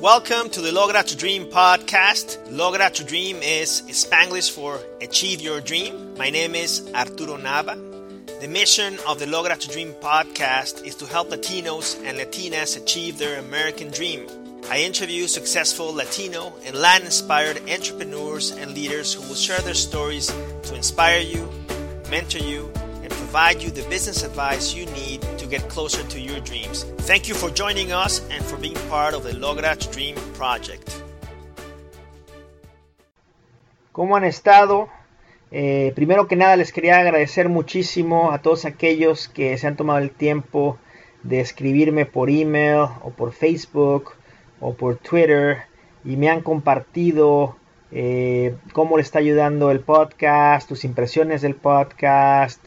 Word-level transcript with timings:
Welcome 0.00 0.50
to 0.50 0.60
the 0.60 0.70
Logra 0.70 1.04
to 1.04 1.16
Dream 1.16 1.46
podcast. 1.46 2.36
Logra 2.48 2.92
to 2.92 3.04
Dream 3.04 3.36
is 3.36 3.82
Spanglish 3.82 4.50
for 4.50 4.80
Achieve 5.00 5.40
Your 5.40 5.60
Dream. 5.60 6.16
My 6.18 6.30
name 6.30 6.56
is 6.56 6.90
Arturo 6.92 7.36
Nava. 7.36 7.78
The 8.40 8.48
mission 8.48 8.98
of 9.06 9.20
the 9.20 9.26
Logra 9.26 9.56
to 9.56 9.68
Dream 9.68 9.94
podcast 10.02 10.84
is 10.84 10.96
to 10.96 11.06
help 11.06 11.30
Latinos 11.30 11.96
and 12.04 12.18
Latinas 12.18 12.76
achieve 12.76 13.18
their 13.18 13.38
American 13.38 13.88
dream. 13.92 14.26
I 14.68 14.80
interview 14.80 15.28
successful 15.28 15.94
Latino 15.94 16.52
and 16.66 16.74
Latin 16.74 17.06
inspired 17.06 17.62
entrepreneurs 17.70 18.50
and 18.50 18.74
leaders 18.74 19.14
who 19.14 19.22
will 19.28 19.36
share 19.36 19.60
their 19.60 19.74
stories 19.74 20.26
to 20.64 20.74
inspire 20.74 21.20
you, 21.20 21.48
mentor 22.10 22.38
you, 22.38 22.70
and 23.02 23.10
provide 23.10 23.62
you 23.62 23.70
the 23.70 23.88
business 23.88 24.24
advice 24.24 24.74
you 24.74 24.86
need 24.86 25.22
get 25.46 25.68
closer 25.68 26.02
to 26.08 26.18
your 26.20 26.40
dreams. 26.40 26.84
Thank 27.06 27.28
you 27.28 27.34
for 27.34 27.50
joining 27.50 27.92
us 27.92 28.22
and 28.30 28.44
for 28.44 28.56
being 28.56 28.76
part 28.88 29.14
of 29.14 29.24
the 29.24 29.32
Dream 29.92 30.14
project. 30.34 30.90
¿Cómo 33.92 34.16
han 34.16 34.24
estado? 34.24 34.88
Eh, 35.50 35.92
primero 35.94 36.26
que 36.26 36.34
nada 36.34 36.56
les 36.56 36.72
quería 36.72 36.98
agradecer 36.98 37.48
muchísimo 37.48 38.32
a 38.32 38.42
todos 38.42 38.64
aquellos 38.64 39.28
que 39.28 39.56
se 39.56 39.66
han 39.68 39.76
tomado 39.76 40.00
el 40.00 40.10
tiempo 40.10 40.78
de 41.22 41.40
escribirme 41.40 42.04
por 42.04 42.28
email 42.28 42.88
o 43.02 43.10
por 43.16 43.32
Facebook 43.32 44.12
o 44.60 44.74
por 44.74 44.96
Twitter 44.96 45.58
y 46.04 46.16
me 46.16 46.28
han 46.28 46.42
compartido 46.42 47.56
eh, 47.92 48.56
cómo 48.72 48.96
le 48.96 49.02
está 49.02 49.20
ayudando 49.20 49.70
el 49.70 49.80
podcast, 49.80 50.68
tus 50.68 50.84
impresiones 50.84 51.42
del 51.42 51.54
podcast 51.54 52.60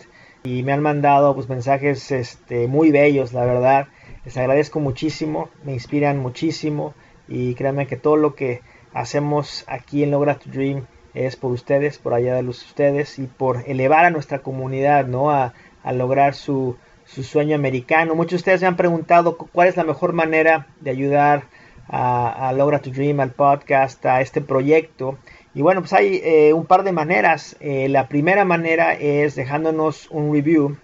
y 0.48 0.64
me 0.64 0.72
han 0.72 0.82
mandado 0.82 1.36
pues, 1.36 1.50
mensajes 1.50 2.12
este, 2.12 2.68
muy 2.68 2.92
bellos, 2.92 3.34
la 3.34 3.44
verdad. 3.44 3.88
Les 4.24 4.38
agradezco 4.38 4.80
muchísimo, 4.80 5.50
me 5.64 5.74
inspiran 5.74 6.18
muchísimo 6.20 6.94
y 7.28 7.54
créanme 7.56 7.88
que 7.88 7.98
todo 7.98 8.16
lo 8.16 8.36
que 8.36 8.62
hacemos 8.94 9.66
aquí 9.68 10.04
en 10.04 10.12
Logra 10.12 10.36
to 10.36 10.50
Dream 10.50 10.86
es 11.14 11.36
por 11.36 11.52
ustedes, 11.52 11.98
por 11.98 12.14
allá 12.14 12.36
de 12.36 12.44
los 12.44 12.64
ustedes 12.64 13.20
y 13.20 13.28
por 13.28 13.64
elevar 13.68 14.06
a 14.06 14.10
nuestra 14.10 14.40
comunidad, 14.40 15.08
¿no? 15.08 15.32
A, 15.32 15.54
a 15.84 15.92
lograr 15.92 16.34
su, 16.34 16.78
su 17.04 17.24
sueño 17.24 17.56
americano. 17.56 18.16
Muchos 18.16 18.32
de 18.32 18.36
ustedes 18.38 18.62
me 18.62 18.68
han 18.68 18.78
preguntado 18.78 19.38
cuál 19.38 19.68
es 19.68 19.76
la 19.76 19.84
mejor 19.84 20.14
manera 20.14 20.68
de 20.80 20.92
ayudar 20.92 21.44
a, 21.88 22.50
a, 22.50 22.54
Logra 22.54 22.80
to 22.80 22.90
Dream, 22.90 23.20
al 23.20 23.32
podcast, 23.32 24.06
a 24.06 24.22
este 24.22 24.42
proyecto. 24.42 25.18
Y 25.54 25.62
bueno, 25.62 25.82
pues 25.82 25.94
hay 25.94 26.22
eh, 26.24 26.54
un 26.54 26.66
par 26.66 26.84
de 26.84 26.92
maneras. 26.92 27.56
Eh, 27.60 27.90
la 27.90 28.08
primera 28.08 28.46
manera 28.46 28.94
es 28.94 29.36
dejándonos 29.36 30.08
un 30.12 30.32
review, 30.34 30.78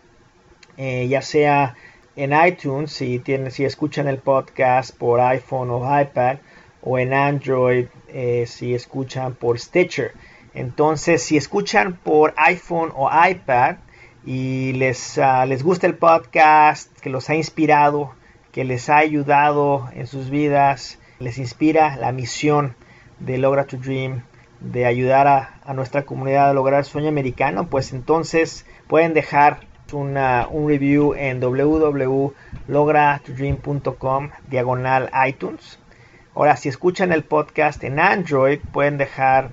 eh, 0.78 1.08
ya 1.08 1.22
sea 1.22 1.76
en 2.16 2.34
iTunes, 2.34 2.92
si, 2.92 3.20
tienen, 3.20 3.52
si 3.52 3.66
escuchan 3.66 4.08
el 4.08 4.18
podcast 4.18 4.96
por 4.98 5.20
iPhone 5.20 5.70
o 5.70 6.00
iPad, 6.00 6.38
o 6.82 7.00
en 7.00 7.14
Android, 7.14 7.88
si 8.46 8.74
escuchan 8.74 9.36
por 9.36 9.60
Stitcher. 9.60 10.12
Entonces, 10.54 11.24
si 11.24 11.38
escuchan 11.38 11.96
por 11.96 12.34
iPhone 12.38 12.92
o 12.96 13.10
iPad 13.10 13.78
y 14.26 14.74
les, 14.74 15.18
uh, 15.18 15.46
les 15.48 15.64
gusta 15.64 15.88
el 15.88 15.96
podcast, 15.96 16.92
que 17.00 17.10
los 17.10 17.30
ha 17.30 17.36
inspirado, 17.36 18.14
que 18.52 18.64
les 18.64 18.90
ha 18.90 18.98
ayudado 18.98 19.90
en 19.96 20.06
sus 20.06 20.30
vidas, 20.30 21.00
les 21.20 21.40
inspira 21.40 21.96
la 21.96 22.12
misión 22.12 22.76
de 23.20 23.38
Logra 23.38 23.66
to 23.66 23.78
Dream, 23.78 24.24
de 24.64 24.86
ayudar 24.86 25.28
a, 25.28 25.50
nuestra 25.74 26.04
comunidad 26.04 26.50
a 26.50 26.54
lograr 26.54 26.80
el 26.80 26.86
sueño 26.86 27.10
americano, 27.10 27.68
pues 27.68 27.94
entonces 27.94 28.66
pueden 28.88 29.14
dejar 29.14 29.60
una, 29.92 30.48
un 30.50 30.68
review 30.68 31.14
en 31.14 31.40
www.logratodream.com 31.40 34.30
diagonal 34.50 35.12
iTunes. 35.28 35.78
Ahora, 36.34 36.58
si 36.58 36.70
escuchan 36.70 37.12
el 37.12 37.24
podcast 37.24 37.84
en 37.84 38.00
Android, 38.00 38.60
pueden 38.72 38.98
dejar 38.98 39.52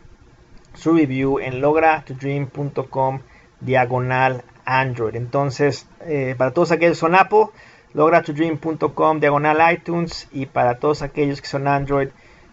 su 0.72 0.94
review 0.94 1.41
en 1.41 1.61
logratodream.com 1.61 3.20
diagonal 3.61 4.45
Android. 4.64 5.17
Entonces, 5.17 5.86
eh, 6.07 6.34
para 6.39 6.52
todos 6.52 6.73
aquellos 6.73 6.96
que 6.96 7.01
son 7.01 7.14
Apple, 7.14 7.48
logratodream.com 7.92 9.20
diagonal 9.20 9.74
iTunes 9.74 10.27
y 10.33 10.46
para 10.46 10.79
todos 10.79 11.02
aquellos 11.02 11.42
que 11.42 11.48
son 11.48 11.68
Android, 11.68 12.08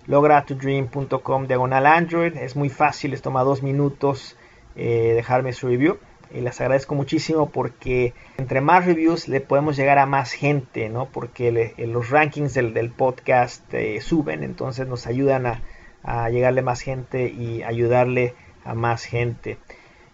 logratodream.com 0.08 1.48
diagonal 1.48 1.86
Android. 1.86 2.36
Es 2.38 2.56
muy 2.56 2.70
fácil, 2.70 3.12
les 3.12 3.22
toma 3.22 3.44
dos 3.44 3.62
minutos 3.64 4.38
eh, 4.76 5.14
dejarme 5.16 5.54
su 5.54 5.68
review. 5.68 5.98
Y 6.34 6.42
les 6.42 6.60
agradezco 6.60 6.94
muchísimo 6.94 7.50
porque 7.50 8.14
entre 8.38 8.60
más 8.60 8.86
reviews 8.86 9.30
le 9.30 9.40
podemos 9.40 9.78
llegar 9.78 9.98
a 9.98 10.06
más 10.06 10.32
gente, 10.34 10.90
¿no? 10.90 11.06
Porque 11.06 11.52
le, 11.52 11.74
los 11.88 12.10
rankings 12.10 12.54
del, 12.54 12.92
podcast 12.92 13.74
eh, 13.74 14.02
suben, 14.02 14.44
entonces 14.44 14.88
nos 14.88 15.08
ayudan 15.08 15.46
a, 15.46 15.62
a, 16.04 16.30
llegarle 16.30 16.62
más 16.62 16.82
gente 16.82 17.30
y 17.30 17.64
ayudarle 17.64 18.34
a 18.66 18.74
más 18.74 19.06
gente. 19.06 19.58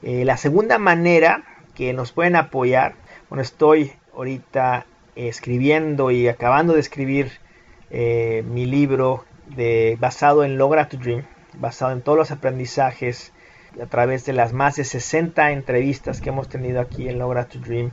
Eh, 0.03 0.23
la 0.25 0.37
segunda 0.37 0.77
manera 0.77 1.45
que 1.73 1.93
nos 1.93 2.11
pueden 2.11 2.35
apoyar, 2.35 2.95
bueno, 3.29 3.41
estoy 3.41 3.93
ahorita 4.15 4.85
escribiendo 5.15 6.11
y 6.11 6.27
acabando 6.27 6.73
de 6.73 6.79
escribir 6.79 7.31
eh, 7.89 8.43
mi 8.47 8.65
libro 8.65 9.25
basado 9.99 10.43
en 10.43 10.57
Logra 10.57 10.89
to 10.89 10.97
Dream, 10.97 11.23
basado 11.55 11.91
en 11.91 12.01
todos 12.01 12.17
los 12.17 12.31
aprendizajes 12.31 13.33
a 13.81 13.85
través 13.87 14.25
de 14.25 14.33
las 14.33 14.53
más 14.53 14.75
de 14.75 14.83
60 14.83 15.51
entrevistas 15.51 16.21
que 16.21 16.29
hemos 16.29 16.49
tenido 16.49 16.79
aquí 16.79 17.09
en 17.09 17.19
Logra 17.19 17.45
to 17.45 17.59
Dream. 17.59 17.91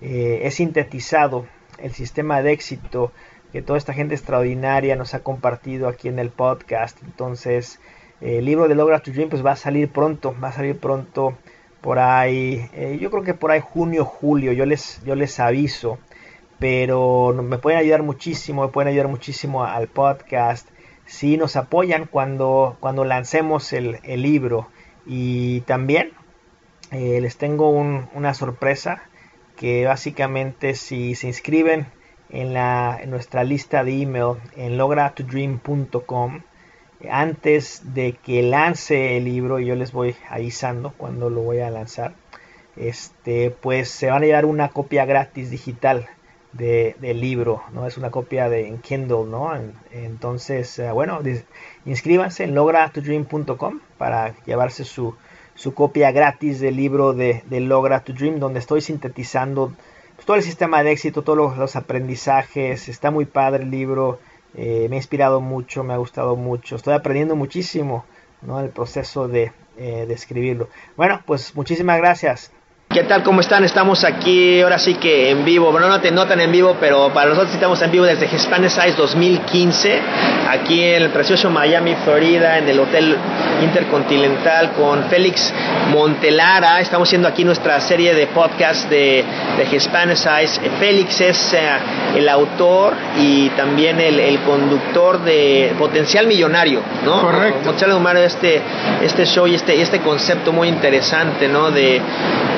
Eh, 0.00 0.40
he 0.44 0.50
sintetizado 0.50 1.46
el 1.78 1.92
sistema 1.92 2.42
de 2.42 2.52
éxito 2.52 3.12
que 3.52 3.62
toda 3.62 3.78
esta 3.78 3.92
gente 3.92 4.14
extraordinaria 4.14 4.96
nos 4.96 5.14
ha 5.14 5.22
compartido 5.22 5.88
aquí 5.88 6.08
en 6.08 6.18
el 6.18 6.30
podcast. 6.30 7.02
Entonces, 7.02 7.80
eh, 8.20 8.38
el 8.38 8.44
libro 8.44 8.68
de 8.68 8.74
Logra 8.74 9.00
to 9.00 9.10
Dream 9.10 9.28
pues 9.28 9.44
va 9.44 9.52
a 9.52 9.56
salir 9.56 9.90
pronto, 9.90 10.34
va 10.42 10.48
a 10.48 10.52
salir 10.52 10.78
pronto 10.78 11.36
por 11.80 11.98
ahí, 11.98 12.68
eh, 12.74 12.98
yo 13.00 13.10
creo 13.10 13.24
que 13.24 13.34
por 13.34 13.50
ahí 13.50 13.60
junio, 13.60 14.04
julio, 14.04 14.52
yo 14.52 14.66
les, 14.66 15.02
yo 15.04 15.16
les 15.16 15.40
aviso, 15.40 15.98
pero 16.60 17.34
me 17.42 17.58
pueden 17.58 17.80
ayudar 17.80 18.04
muchísimo, 18.04 18.62
me 18.62 18.68
pueden 18.68 18.88
ayudar 18.88 19.08
muchísimo 19.08 19.64
al 19.64 19.88
podcast 19.88 20.68
si 21.06 21.36
nos 21.36 21.56
apoyan 21.56 22.06
cuando, 22.06 22.76
cuando 22.80 23.04
lancemos 23.04 23.72
el, 23.72 23.98
el 24.02 24.22
libro. 24.22 24.68
Y 25.06 25.62
también 25.62 26.12
eh, 26.90 27.20
les 27.20 27.36
tengo 27.36 27.70
un, 27.70 28.08
una 28.14 28.34
sorpresa 28.34 29.02
que 29.56 29.86
básicamente 29.86 30.74
si 30.74 31.14
se 31.14 31.28
inscriben 31.28 31.86
en, 32.28 32.52
la, 32.52 32.98
en 33.00 33.10
nuestra 33.10 33.44
lista 33.44 33.84
de 33.84 34.02
email 34.02 34.36
en 34.56 34.76
logratodream.com 34.76 36.40
antes 37.10 37.94
de 37.94 38.12
que 38.12 38.42
lance 38.42 39.16
el 39.16 39.24
libro 39.24 39.58
yo 39.58 39.74
les 39.74 39.92
voy 39.92 40.14
avisando 40.28 40.92
cuando 40.96 41.30
lo 41.30 41.42
voy 41.42 41.60
a 41.60 41.70
lanzar 41.70 42.14
este 42.76 43.50
pues 43.50 43.90
se 43.90 44.08
van 44.08 44.22
a 44.22 44.26
llevar 44.26 44.44
una 44.44 44.68
copia 44.68 45.04
gratis 45.04 45.50
digital 45.50 46.08
de, 46.52 46.96
del 47.00 47.20
libro 47.20 47.62
no 47.72 47.86
es 47.86 47.96
una 47.96 48.10
copia 48.10 48.48
de 48.48 48.68
en 48.68 48.78
Kindle 48.78 49.24
no 49.26 49.54
en, 49.54 49.74
entonces 49.90 50.78
uh, 50.78 50.92
bueno 50.92 51.20
inscríbanse 51.84 52.44
en 52.44 52.54
logratodream.com 52.54 53.80
para 53.98 54.34
llevarse 54.44 54.84
su, 54.84 55.14
su 55.54 55.74
copia 55.74 56.10
gratis 56.12 56.60
del 56.60 56.76
libro 56.76 57.14
de, 57.14 57.42
de 57.46 57.60
Logra 57.60 58.00
to 58.00 58.12
Dream 58.12 58.38
donde 58.38 58.58
estoy 58.58 58.80
sintetizando 58.80 59.72
pues, 60.14 60.26
todo 60.26 60.36
el 60.36 60.42
sistema 60.42 60.82
de 60.82 60.92
éxito 60.92 61.22
todos 61.22 61.56
los, 61.56 61.76
aprendizajes 61.76 62.88
está 62.88 63.10
muy 63.10 63.24
padre 63.24 63.64
el 63.64 63.70
libro 63.70 64.18
eh, 64.54 64.86
me 64.90 64.96
ha 64.96 64.98
inspirado 64.98 65.40
mucho, 65.40 65.82
me 65.82 65.94
ha 65.94 65.96
gustado 65.96 66.36
mucho, 66.36 66.76
estoy 66.76 66.92
aprendiendo 66.92 67.36
muchísimo 67.36 68.04
¿no? 68.42 68.60
el 68.60 68.68
proceso 68.68 69.26
de, 69.26 69.52
eh, 69.78 70.04
de 70.06 70.12
escribirlo. 70.12 70.68
Bueno, 70.96 71.22
pues 71.24 71.54
muchísimas 71.54 71.96
gracias. 71.98 72.52
¿Qué 72.92 73.04
tal? 73.04 73.22
¿Cómo 73.22 73.40
están? 73.40 73.64
Estamos 73.64 74.04
aquí 74.04 74.60
ahora 74.60 74.78
sí 74.78 74.96
que 74.96 75.30
en 75.30 75.46
vivo. 75.46 75.72
Bueno, 75.72 75.88
no 75.88 75.98
te 76.02 76.10
notan 76.10 76.38
en 76.42 76.52
vivo, 76.52 76.76
pero 76.78 77.08
para 77.08 77.30
nosotros 77.30 77.54
estamos 77.54 77.80
en 77.80 77.90
vivo 77.90 78.04
desde 78.04 78.26
Hispanicize 78.26 78.92
2015, 78.98 79.98
aquí 80.50 80.82
en 80.82 81.04
el 81.04 81.08
precioso 81.08 81.48
Miami, 81.48 81.94
Florida, 82.04 82.58
en 82.58 82.68
el 82.68 82.78
Hotel 82.78 83.16
Intercontinental 83.62 84.72
con 84.72 85.04
Félix 85.04 85.54
Montelara. 85.90 86.80
Estamos 86.80 87.08
haciendo 87.08 87.28
aquí 87.28 87.44
nuestra 87.44 87.80
serie 87.80 88.14
de 88.14 88.26
podcast 88.26 88.90
de, 88.90 89.24
de 89.56 89.74
Hispanicize. 89.74 90.60
Félix 90.78 91.18
es 91.22 91.54
uh, 91.54 92.18
el 92.18 92.28
autor 92.28 92.92
y 93.18 93.48
también 93.50 94.00
el, 94.00 94.20
el, 94.20 94.38
conductor 94.40 95.18
de 95.22 95.72
Potencial 95.78 96.26
Millonario, 96.26 96.82
¿no? 97.06 97.22
Correcto. 97.22 97.60
Potencial 97.60 97.92
Millonario, 97.92 98.24
este, 98.24 98.60
este 99.00 99.24
show 99.24 99.46
y 99.46 99.54
este, 99.54 99.80
este 99.80 100.00
concepto 100.00 100.52
muy 100.52 100.68
interesante, 100.68 101.48
¿no? 101.48 101.70
De 101.70 102.02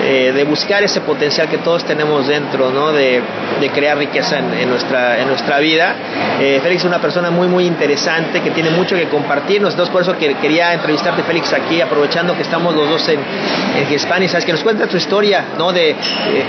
eh, 0.05 0.33
de 0.35 0.45
buscar 0.45 0.83
ese 0.83 1.01
potencial 1.01 1.49
que 1.49 1.59
todos 1.59 1.85
tenemos 1.85 2.27
dentro, 2.29 2.71
¿no? 2.71 2.93
De, 2.93 3.23
de 3.61 3.71
crear 3.71 3.97
riqueza 3.97 4.39
en, 4.39 4.69
nuestra, 4.69 5.19
en 5.21 5.29
nuestra 5.29 5.59
vida. 5.59 5.95
Eh, 6.41 6.61
Félix 6.62 6.83
es 6.83 6.89
una 6.89 7.01
persona 7.01 7.31
muy, 7.31 7.49
muy 7.49 7.65
interesante 7.65 8.43
que 8.43 8.51
tiene 8.51 8.71
mucho 8.71 8.97
que 8.97 9.09
compartir. 9.09 9.56
Entonces, 9.56 9.89
por 9.89 10.03
eso 10.03 10.17
que, 10.19 10.35
quería 10.35 10.75
entrevistarte, 10.75 11.23
Félix, 11.23 11.53
aquí, 11.53 11.81
aprovechando 11.81 12.37
que 12.37 12.43
estamos 12.43 12.75
los 12.75 12.89
dos 12.89 13.09
en, 13.09 13.21
en 13.21 13.93
Hispania, 13.93 14.29
¿sabes? 14.29 14.45
Que 14.45 14.53
nos 14.53 14.62
cuentes 14.62 14.89
tu 14.89 14.97
historia, 14.99 15.47
¿no? 15.56 15.73
De, 15.73 15.97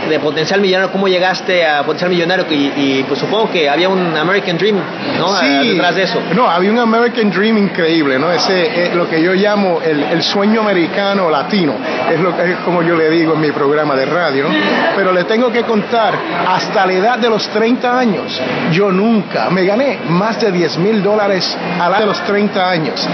de, 0.10 0.19
potencial 0.19 0.60
millonario, 0.60 0.92
cómo 0.92 1.08
llegaste 1.08 1.66
a 1.66 1.84
potencial 1.84 2.10
millonario 2.10 2.46
y, 2.50 3.04
pues 3.04 3.19
supongo 3.19 3.50
que 3.51 3.69
había 3.69 3.88
un 3.88 4.18
American 4.18 4.58
Dream, 4.58 4.78
¿no? 5.18 5.40
Sí, 5.40 5.69
detrás 5.69 5.96
de 5.96 6.04
eso. 6.04 6.19
No, 6.36 6.50
había 6.50 6.72
un 6.72 6.80
American 6.80 7.31
Dream 7.31 7.58
increíble, 7.58 8.19
¿no? 8.19 8.31
Ese 8.31 8.84
es 8.84 8.96
lo 8.96 9.08
que 9.08 9.22
yo 9.22 9.34
llamo 9.34 9.80
el, 9.81 10.04
el 10.04 10.22
sueño 10.24 10.62
americano 10.62 11.30
latino, 11.30 11.75
es, 12.12 12.19
lo, 12.19 12.30
es 12.38 12.58
como 12.66 12.81
yo 12.81 12.96
le 12.96 13.10
digo 13.10 13.34
en 13.34 13.44
mi 13.45 13.51
programa 13.51 13.95
de 13.95 14.06
radio. 14.06 14.47
Pero 14.95 15.12
le 15.12 15.24
tengo 15.25 15.51
que 15.51 15.63
contar, 15.63 16.13
hasta 16.47 16.86
la 16.86 16.94
edad 16.94 17.19
de 17.19 17.30
los 17.30 17.47
30 17.50 17.97
años, 17.97 18.42
yo 18.71 18.92
nunca 18.92 19.50
me 19.50 19.65
gané 19.65 20.00
más 20.09 20.39
de 20.42 20.51
10 20.51 20.77
mil 20.80 21.03
dólares 21.03 21.56
a 21.80 21.89
la 21.89 22.00
de 22.00 22.06
los 22.06 22.21
30 22.24 22.69
años. 22.69 23.07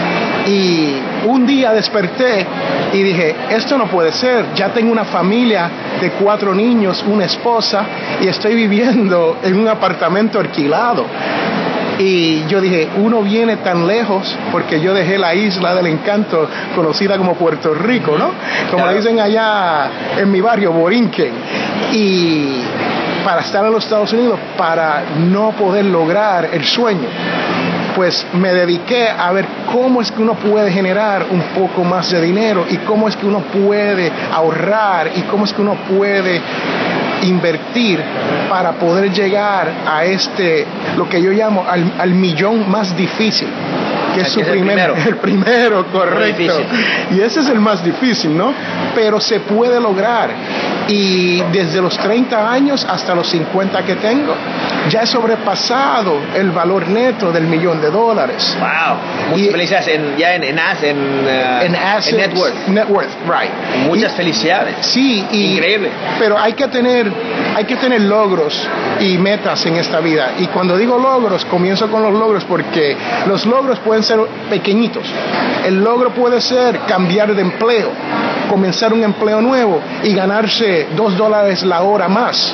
Y 0.47 0.95
un 1.25 1.45
día 1.45 1.73
desperté 1.73 2.45
y 2.93 3.03
dije, 3.03 3.35
esto 3.49 3.77
no 3.77 3.87
puede 3.87 4.11
ser, 4.11 4.53
ya 4.55 4.69
tengo 4.69 4.91
una 4.91 5.05
familia 5.05 5.69
de 5.99 6.11
cuatro 6.11 6.53
niños, 6.53 7.03
una 7.07 7.25
esposa 7.25 7.85
y 8.21 8.27
estoy 8.27 8.55
viviendo 8.55 9.37
en 9.43 9.59
un 9.59 9.67
apartamento 9.67 10.39
alquilado. 10.39 11.05
Y 12.03 12.47
yo 12.47 12.59
dije, 12.59 12.89
uno 12.97 13.21
viene 13.21 13.57
tan 13.57 13.85
lejos 13.85 14.35
porque 14.51 14.81
yo 14.81 14.91
dejé 14.91 15.19
la 15.19 15.35
isla 15.35 15.75
del 15.75 15.85
encanto 15.85 16.49
conocida 16.75 17.15
como 17.15 17.35
Puerto 17.35 17.75
Rico, 17.75 18.17
¿no? 18.17 18.31
Como 18.71 18.91
dicen 18.91 19.19
allá 19.19 20.17
en 20.17 20.31
mi 20.31 20.41
barrio, 20.41 20.71
Borinquen. 20.71 21.31
Y 21.91 22.63
para 23.23 23.41
estar 23.41 23.63
en 23.63 23.71
los 23.71 23.83
Estados 23.83 24.11
Unidos, 24.13 24.39
para 24.57 25.03
no 25.19 25.51
poder 25.51 25.85
lograr 25.85 26.49
el 26.51 26.65
sueño 26.65 27.07
pues 27.95 28.25
me 28.33 28.53
dediqué 28.53 29.09
a 29.09 29.31
ver 29.33 29.45
cómo 29.71 30.01
es 30.01 30.11
que 30.11 30.21
uno 30.21 30.35
puede 30.35 30.71
generar 30.71 31.25
un 31.29 31.41
poco 31.53 31.83
más 31.83 32.09
de 32.09 32.21
dinero 32.21 32.65
y 32.69 32.77
cómo 32.77 33.09
es 33.09 33.15
que 33.15 33.25
uno 33.25 33.39
puede 33.39 34.09
ahorrar 34.31 35.11
y 35.15 35.21
cómo 35.23 35.43
es 35.43 35.53
que 35.53 35.61
uno 35.61 35.75
puede 35.89 36.41
invertir 37.23 37.99
para 38.49 38.73
poder 38.73 39.11
llegar 39.11 39.71
a 39.87 40.03
este, 40.05 40.65
lo 40.97 41.07
que 41.07 41.21
yo 41.21 41.31
llamo 41.31 41.65
al, 41.67 42.13
millón 42.13 42.69
más 42.69 42.95
difícil 42.95 43.47
que 44.13 44.21
es 44.21 44.27
su 44.27 44.41
primero. 44.41 44.93
el 45.07 45.17
primero, 45.17 45.85
correcto. 45.87 46.61
Y 47.11 47.21
ese 47.21 47.39
es 47.39 47.49
el 47.49 47.59
más 47.59 47.83
difícil, 47.83 48.37
¿no? 48.37 48.53
Pero 48.93 49.21
se 49.21 49.39
puede 49.39 49.79
lograr 49.79 50.29
y 50.87 51.41
desde 51.51 51.81
los 51.81 51.97
30 51.97 52.51
años 52.51 52.85
hasta 52.89 53.15
los 53.15 53.27
50 53.29 53.83
que 53.83 53.95
tengo, 53.95 54.33
ya 54.89 55.01
he 55.01 55.07
sobrepasado 55.07 56.19
el 56.35 56.51
valor 56.51 56.87
neto 56.87 57.31
del 57.31 57.45
millón 57.45 57.81
de 57.81 57.89
dólares. 57.89 58.57
¡Wow! 58.59 59.37
Muchas 59.37 59.51
felicidades 59.51 59.87
en, 59.87 60.17
ya 60.17 60.35
en, 60.35 60.43
en, 60.43 60.57
en, 60.57 61.75
uh, 61.75 62.17
net 62.17 62.37
worth. 62.37 62.67
Net 62.67 62.89
worth, 62.89 63.11
right. 63.25 63.51
Muchas 63.87 64.13
felicidades. 64.13 64.75
Sí, 64.81 65.25
increíble. 65.31 65.89
Pero 66.19 66.37
hay 66.37 66.53
que 66.53 66.67
tener, 66.67 67.11
hay 67.55 67.65
que 67.65 67.75
tener 67.75 68.01
logros 68.01 68.67
y 68.99 69.17
metas 69.17 69.65
en 69.65 69.75
esta 69.75 69.99
vida. 69.99 70.33
Y 70.39 70.47
cuando 70.47 70.77
digo 70.77 70.97
logros, 70.97 71.45
comienzo 71.45 71.89
con 71.89 72.01
los 72.01 72.13
logros 72.13 72.43
porque 72.45 72.95
los 73.27 73.45
logros 73.45 73.79
pueden 73.79 74.03
ser 74.03 74.19
pequeñitos. 74.49 75.05
El 75.65 75.83
logro 75.83 76.11
puede 76.11 76.41
ser 76.41 76.79
cambiar 76.87 77.33
de 77.33 77.41
empleo 77.41 77.91
comenzar 78.51 78.91
un 78.91 79.01
empleo 79.01 79.41
nuevo 79.41 79.79
y 80.03 80.13
ganarse 80.13 80.89
dos 80.93 81.17
dólares 81.17 81.63
la 81.63 81.83
hora 81.83 82.09
más 82.09 82.53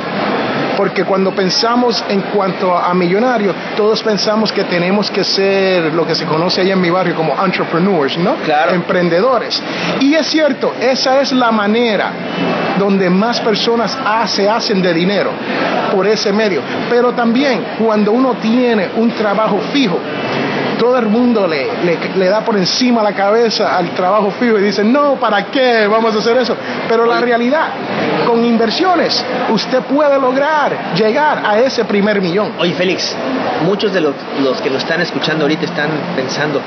porque 0.77 1.03
cuando 1.03 1.33
pensamos 1.33 2.03
en 2.07 2.21
cuanto 2.21 2.77
a 2.77 2.94
millonarios, 2.94 3.55
todos 3.75 4.03
pensamos 4.03 4.51
que 4.51 4.63
tenemos 4.65 5.09
que 5.09 5.23
ser 5.23 5.91
lo 5.91 6.05
que 6.05 6.13
se 6.13 6.25
conoce 6.25 6.61
allá 6.61 6.73
en 6.73 6.81
mi 6.81 6.91
barrio 6.91 7.15
como 7.15 7.33
entrepreneurs, 7.44 8.15
¿no? 8.19 8.35
Claro. 8.45 8.75
Emprendedores. 8.75 9.59
Y 9.99 10.13
es 10.13 10.27
cierto, 10.27 10.75
esa 10.79 11.19
es 11.19 11.31
la 11.31 11.51
manera 11.51 12.11
donde 12.77 13.09
más 13.09 13.41
personas 13.41 13.97
se 14.27 14.47
hacen 14.47 14.79
de 14.83 14.94
dinero 14.94 15.31
por 15.91 16.05
ese 16.05 16.31
medio. 16.31 16.61
Pero 16.91 17.11
también 17.13 17.65
cuando 17.79 18.11
uno 18.11 18.35
tiene 18.35 18.89
un 18.97 19.09
trabajo 19.11 19.59
fijo, 19.73 19.99
todo 20.77 20.97
el 20.97 21.07
mundo 21.07 21.47
le, 21.47 21.68
le, 22.15 22.29
da 22.29 22.41
por 22.41 22.57
encima 22.57 23.03
la 23.03 23.13
cabeza 23.13 23.77
al 23.77 23.91
trabajo 23.91 24.31
fijo 24.31 24.57
y 24.57 24.62
dice, 24.62 24.83
no, 24.83 25.15
¿para 25.15 25.45
qué 25.45 25.88
vamos 25.88 26.15
a 26.15 26.19
hacer 26.19 26.38
eso? 26.38 26.56
Pero 26.88 27.06
la 27.06 27.19
realidad, 27.19 27.69
con 28.25 28.44
inversiones, 28.44 29.24
usted 29.50 29.81
puede 29.83 30.19
lograr 30.19 30.94
llegar 30.95 31.44
a 31.45 31.59
ese 31.59 31.85
primer 31.85 32.21
millón. 32.21 32.53
Oye, 32.59 32.74
Félix, 32.74 33.15
muchos 33.65 33.94
de 33.94 34.01
los, 34.01 34.13
los 34.44 34.62
que 34.62 34.69
lo 34.69 34.77
están 34.77 35.01
escuchando 35.01 35.45
ahorita 35.45 35.65
están 35.65 35.89
pensando, 36.15 36.62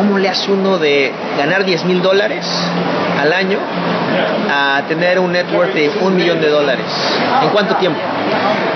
¿cómo 0.00 0.18
le 0.18 0.30
hace 0.30 0.50
uno 0.50 0.78
de 0.78 1.12
ganar 1.36 1.62
10 1.62 1.84
mil 1.84 2.00
dólares 2.00 2.46
al 3.20 3.30
año 3.34 3.58
a 4.50 4.82
tener 4.88 5.18
un 5.18 5.30
network 5.30 5.74
de 5.74 5.90
un 6.00 6.16
millón 6.16 6.40
de 6.40 6.48
dólares? 6.48 6.86
¿En 7.42 7.50
cuánto 7.50 7.76
tiempo? 7.76 8.00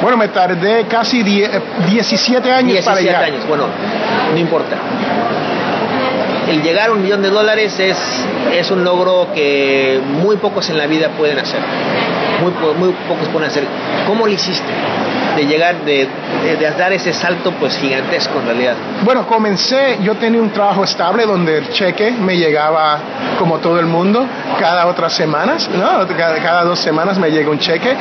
Bueno, 0.02 0.18
me 0.18 0.28
tardé 0.28 0.84
casi 0.84 1.22
17 1.22 2.52
años 2.52 2.72
17 2.72 2.84
para 2.84 3.00
llegar. 3.00 3.24
años, 3.24 3.48
bueno, 3.48 3.64
no 4.34 4.38
importa. 4.38 4.76
El 6.46 6.62
llegar 6.62 6.90
a 6.90 6.92
un 6.92 7.02
millón 7.02 7.22
de 7.22 7.30
dólares 7.30 7.80
es, 7.80 7.96
es 8.52 8.70
un 8.70 8.84
logro 8.84 9.28
que 9.34 9.98
muy 10.22 10.36
pocos 10.36 10.68
en 10.68 10.76
la 10.76 10.86
vida 10.86 11.08
pueden 11.16 11.38
hacer. 11.38 11.60
Muy, 12.42 12.52
muy 12.76 12.94
pocos 13.08 13.28
pueden 13.28 13.48
hacer. 13.48 13.64
¿Cómo 14.06 14.26
lo 14.26 14.32
hiciste? 14.32 14.70
De 15.36 15.46
llegar, 15.46 15.84
de, 15.84 16.08
de, 16.42 16.70
dar 16.78 16.92
ese 16.92 17.12
salto 17.12 17.52
pues 17.52 17.76
gigantesco 17.78 18.38
en 18.40 18.46
realidad? 18.46 18.76
Bueno, 19.02 19.26
comencé, 19.26 19.98
yo 20.02 20.14
tenía 20.16 20.40
un 20.40 20.50
trabajo 20.50 20.84
estable 20.84 21.26
donde 21.26 21.58
el 21.58 21.68
cheque 21.70 22.10
me 22.12 22.36
llegaba 22.36 22.98
como 23.38 23.58
todo 23.58 23.80
el 23.80 23.86
mundo 23.86 24.26
cada 24.58 24.86
otras 24.86 25.12
semanas, 25.12 25.68
¿no? 25.68 26.06
cada, 26.16 26.36
cada 26.40 26.64
dos 26.64 26.78
semanas 26.78 27.18
me 27.18 27.30
llega 27.30 27.50
un 27.50 27.58
cheque 27.58 27.96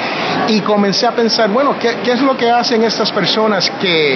y 0.48 0.62
comencé 0.62 1.08
a 1.08 1.12
pensar, 1.12 1.50
bueno, 1.50 1.76
¿qué, 1.80 1.98
qué 2.04 2.12
es 2.12 2.22
lo 2.22 2.38
que 2.38 2.50
hacen 2.50 2.84
estas 2.84 3.12
personas 3.12 3.72
que 3.82 4.16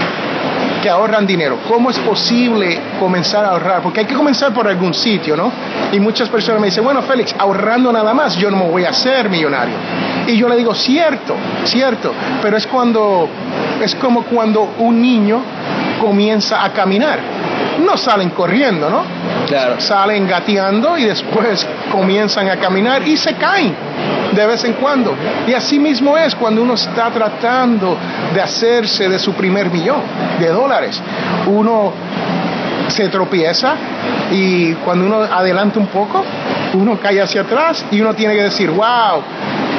que 0.82 0.90
ahorran 0.90 1.26
dinero. 1.26 1.60
¿Cómo 1.68 1.90
es 1.90 1.98
posible 2.00 2.80
comenzar 3.00 3.46
a 3.46 3.50
ahorrar? 3.50 3.82
Porque 3.82 4.02
hay 4.02 4.06
que 4.06 4.14
comenzar 4.14 4.54
por 4.54 4.68
algún 4.68 4.94
sitio, 4.94 5.36
¿no? 5.36 5.52
Y 5.92 6.00
muchas 6.00 6.30
personas 6.30 6.62
me 6.62 6.68
dicen, 6.68 6.84
bueno, 6.84 7.02
Félix, 7.02 7.36
ahorrando 7.38 7.92
nada 7.92 8.14
más, 8.14 8.36
yo 8.36 8.52
no 8.52 8.58
me 8.58 8.70
voy 8.70 8.86
a 8.86 8.90
hacer 8.90 9.30
millonario. 9.30 9.76
Y 10.28 10.38
yo 10.38 10.50
le 10.50 10.56
digo, 10.56 10.74
cierto, 10.76 11.36
cierto, 11.64 12.14
pero 12.42 12.58
es 12.58 12.68
cuando, 12.68 13.07
es 13.82 13.96
como 13.96 14.24
cuando 14.24 14.74
un 14.80 15.02
niño 15.02 15.42
comienza 16.00 16.64
a 16.64 16.72
caminar. 16.72 17.20
No 17.84 17.96
salen 17.96 18.32
corriendo, 18.32 18.90
¿no? 18.90 19.04
Claro. 19.48 19.80
Salen 19.80 20.28
gateando 20.28 20.98
y 20.98 21.06
después 21.06 21.68
comienzan 21.92 22.50
a 22.50 22.58
caminar 22.58 23.08
y 23.08 23.16
se 23.18 23.34
caen 23.36 23.76
de 24.32 24.46
vez 24.46 24.64
en 24.64 24.74
cuando. 24.74 25.16
Y 25.48 25.54
así 25.54 25.80
mismo 25.80 26.18
es 26.18 26.36
cuando 26.36 26.62
uno 26.62 26.74
está 26.74 27.10
tratando 27.12 27.98
de 28.34 28.42
hacerse 28.42 29.10
de 29.10 29.20
su 29.20 29.34
primer 29.34 29.70
millón 29.72 30.02
de 30.40 30.50
dólares. 30.50 31.02
Uno 31.48 31.94
se 32.88 33.10
tropieza 33.10 33.76
y 34.32 34.74
cuando 34.74 35.06
uno 35.06 35.18
adelanta 35.24 35.80
un 35.80 35.88
poco, 35.88 36.24
uno 36.74 37.00
cae 37.00 37.22
hacia 37.22 37.42
atrás 37.42 37.86
y 37.92 38.02
uno 38.02 38.14
tiene 38.14 38.36
que 38.36 38.44
decir, 38.44 38.70
wow, 38.70 39.22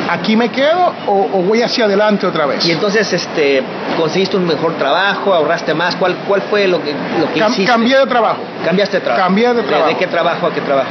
aquí 0.09 0.37
me 0.37 0.49
quedo 0.50 0.93
o, 1.07 1.43
voy 1.43 1.62
hacia 1.62 1.85
adelante 1.85 2.27
otra 2.27 2.47
vez. 2.47 2.65
Y 2.67 2.73
entonces, 2.73 3.12
este, 3.12 3.62
conseguiste 3.97 4.37
un 4.37 4.47
mejor 4.47 4.75
trabajo, 4.75 5.33
ahorraste 5.33 5.75
más. 5.75 5.97
¿Cuál, 5.97 6.17
cuál 6.27 6.43
fue 6.43 6.67
lo 6.67 6.83
que, 6.83 6.93
lo 6.93 7.33
que 7.33 7.41
hiciste? 7.41 7.65
Cambié 7.65 7.99
de 7.99 8.07
trabajo. 8.07 8.41
¿Cambiaste 8.65 8.99
de 8.99 9.05
trabajo? 9.05 9.25
Cambié 9.25 9.55
de 9.55 9.62
trabajo. 9.62 9.88
¿De, 9.88 9.97
qué 9.97 10.07
trabajo 10.07 10.47
a 10.47 10.53
qué 10.53 10.61
trabajo? 10.61 10.91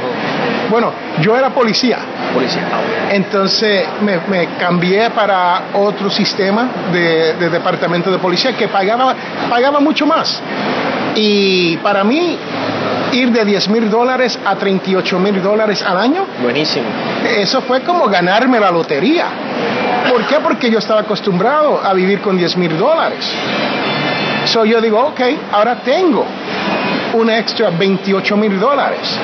Bueno, 0.70 0.92
yo 1.20 1.36
era 1.36 1.50
policía. 1.50 1.98
Policía. 2.32 2.62
Ah, 2.72 3.14
entonces 3.14 3.86
me, 4.02 4.20
me, 4.28 4.56
cambié 4.58 5.10
para 5.10 5.62
otro 5.74 6.10
sistema 6.10 6.68
de, 6.92 7.34
de 7.34 7.50
departamento 7.50 8.10
de 8.10 8.18
policía 8.18 8.56
que 8.56 8.68
pagaba, 8.68 9.14
pagaba 9.48 9.80
mucho 9.80 10.06
más. 10.06 10.40
Y 11.14 11.76
para 11.78 12.04
mí 12.04 12.38
ir 13.12 13.32
de 13.32 13.44
10 13.44 13.68
mil 13.68 13.90
dólares 13.90 14.38
a 14.44 14.56
38 14.56 15.18
mil 15.18 15.42
dólares 15.42 15.82
al 15.82 15.98
año. 15.98 16.26
Buenísimo. 16.42 16.86
Eso 17.36 17.62
fue 17.62 17.80
como 17.82 18.06
ganarme 18.06 18.60
la 18.60 18.70
lotería. 18.70 19.26
¿Por 20.08 20.26
qué? 20.26 20.36
Porque 20.36 20.70
yo 20.70 20.78
estaba 20.78 21.00
acostumbrado 21.00 21.80
a 21.84 21.92
vivir 21.92 22.20
con 22.20 22.36
10 22.36 22.56
mil 22.56 22.78
dólares. 22.78 23.30
So 24.46 24.64
yo 24.64 24.80
digo, 24.80 24.98
ok, 24.98 25.20
ahora 25.52 25.76
tengo 25.84 26.24
un 27.14 27.30
extra 27.30 27.70
28 27.70 28.36
mil 28.36 28.58
dólares. 28.58 29.18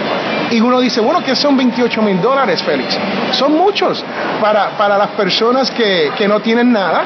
Y 0.51 0.61
uno 0.61 0.81
dice, 0.81 1.01
bueno, 1.01 1.23
¿qué 1.25 1.35
son 1.35 1.57
28 1.57 2.03
mil 2.03 2.21
dólares, 2.21 2.63
Félix? 2.63 2.99
Son 3.33 3.53
muchos 3.57 4.05
para, 4.41 4.71
para 4.71 4.97
las 4.99 5.09
personas 5.11 5.71
que, 5.71 6.11
que, 6.17 6.29
no 6.29 6.41
tienen 6.41 6.73
nada. 6.73 7.05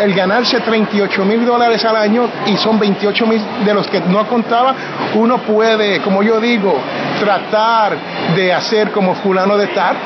El 0.00 0.14
ganarse 0.14 0.60
38 0.60 1.24
mil 1.24 1.44
dólares 1.44 1.84
al 1.84 1.96
año 1.96 2.28
y 2.46 2.56
son 2.56 2.78
28 2.78 3.26
mil 3.26 3.42
de 3.64 3.74
los 3.74 3.86
que 3.88 4.00
no 4.00 4.26
contaba, 4.26 4.74
uno 5.14 5.38
puede, 5.38 6.00
como 6.00 6.22
yo 6.22 6.40
digo, 6.40 6.74
tratar 7.20 7.96
de 8.34 8.52
hacer 8.52 8.90
como 8.90 9.14
fulano 9.14 9.56
de 9.56 9.66
tal 9.68 9.96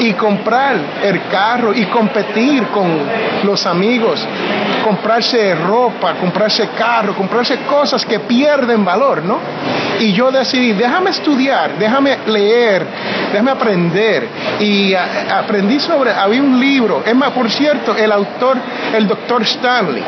y 0.00 0.12
comprar 0.12 0.76
el 1.02 1.22
carro 1.28 1.74
y 1.74 1.84
competir 1.86 2.66
con 2.68 2.86
los 3.44 3.66
amigos, 3.66 4.26
comprarse 4.84 5.54
ropa, 5.54 6.14
comprarse 6.14 6.68
carro, 6.76 7.14
comprarse 7.14 7.58
cosas 7.60 8.04
que 8.04 8.20
pierden 8.20 8.84
valor, 8.84 9.24
¿no? 9.24 9.38
Y 10.00 10.12
yo 10.12 10.30
decidí, 10.30 10.72
déjame 10.72 11.10
estudiar, 11.10 11.72
déjame 11.78 12.18
leer, 12.26 12.86
déjame 13.32 13.50
aprender. 13.50 14.28
Y 14.60 14.94
aprendí 14.94 15.80
sobre, 15.80 16.12
había 16.12 16.42
un 16.42 16.58
libro, 16.60 17.02
es 17.04 17.14
más, 17.14 17.30
por 17.32 17.50
cierto, 17.50 17.96
el 17.96 18.12
autor, 18.12 18.56
el 18.96 19.08
doctor 19.08 19.42
Stanley, 19.42 20.02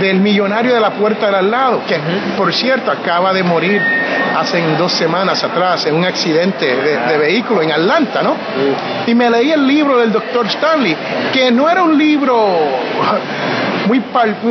del 0.00 0.20
millonario 0.20 0.74
de 0.74 0.80
la 0.80 0.90
puerta 0.90 1.26
del 1.26 1.34
al 1.36 1.50
lado, 1.50 1.82
que 1.86 1.98
por 2.36 2.52
cierto 2.52 2.90
acaba 2.90 3.32
de 3.32 3.42
morir 3.42 3.82
hace 4.34 4.60
dos 4.76 4.92
semanas 4.92 5.42
atrás 5.44 5.86
en 5.86 5.94
un 5.94 6.04
accidente 6.04 6.66
de, 6.66 7.18
vehículo 7.18 7.62
en 7.62 7.72
Atlanta, 7.72 8.22
¿no? 8.22 8.34
Y 9.06 9.14
me 9.14 9.30
leí 9.30 9.52
el 9.52 9.66
libro 9.66 9.98
del 9.98 10.12
doctor 10.12 10.46
Stanley, 10.46 10.96
que 11.32 11.50
no 11.50 11.68
era 11.70 11.82
un 11.82 11.96
libro 11.96 12.36
muy, 13.86 14.00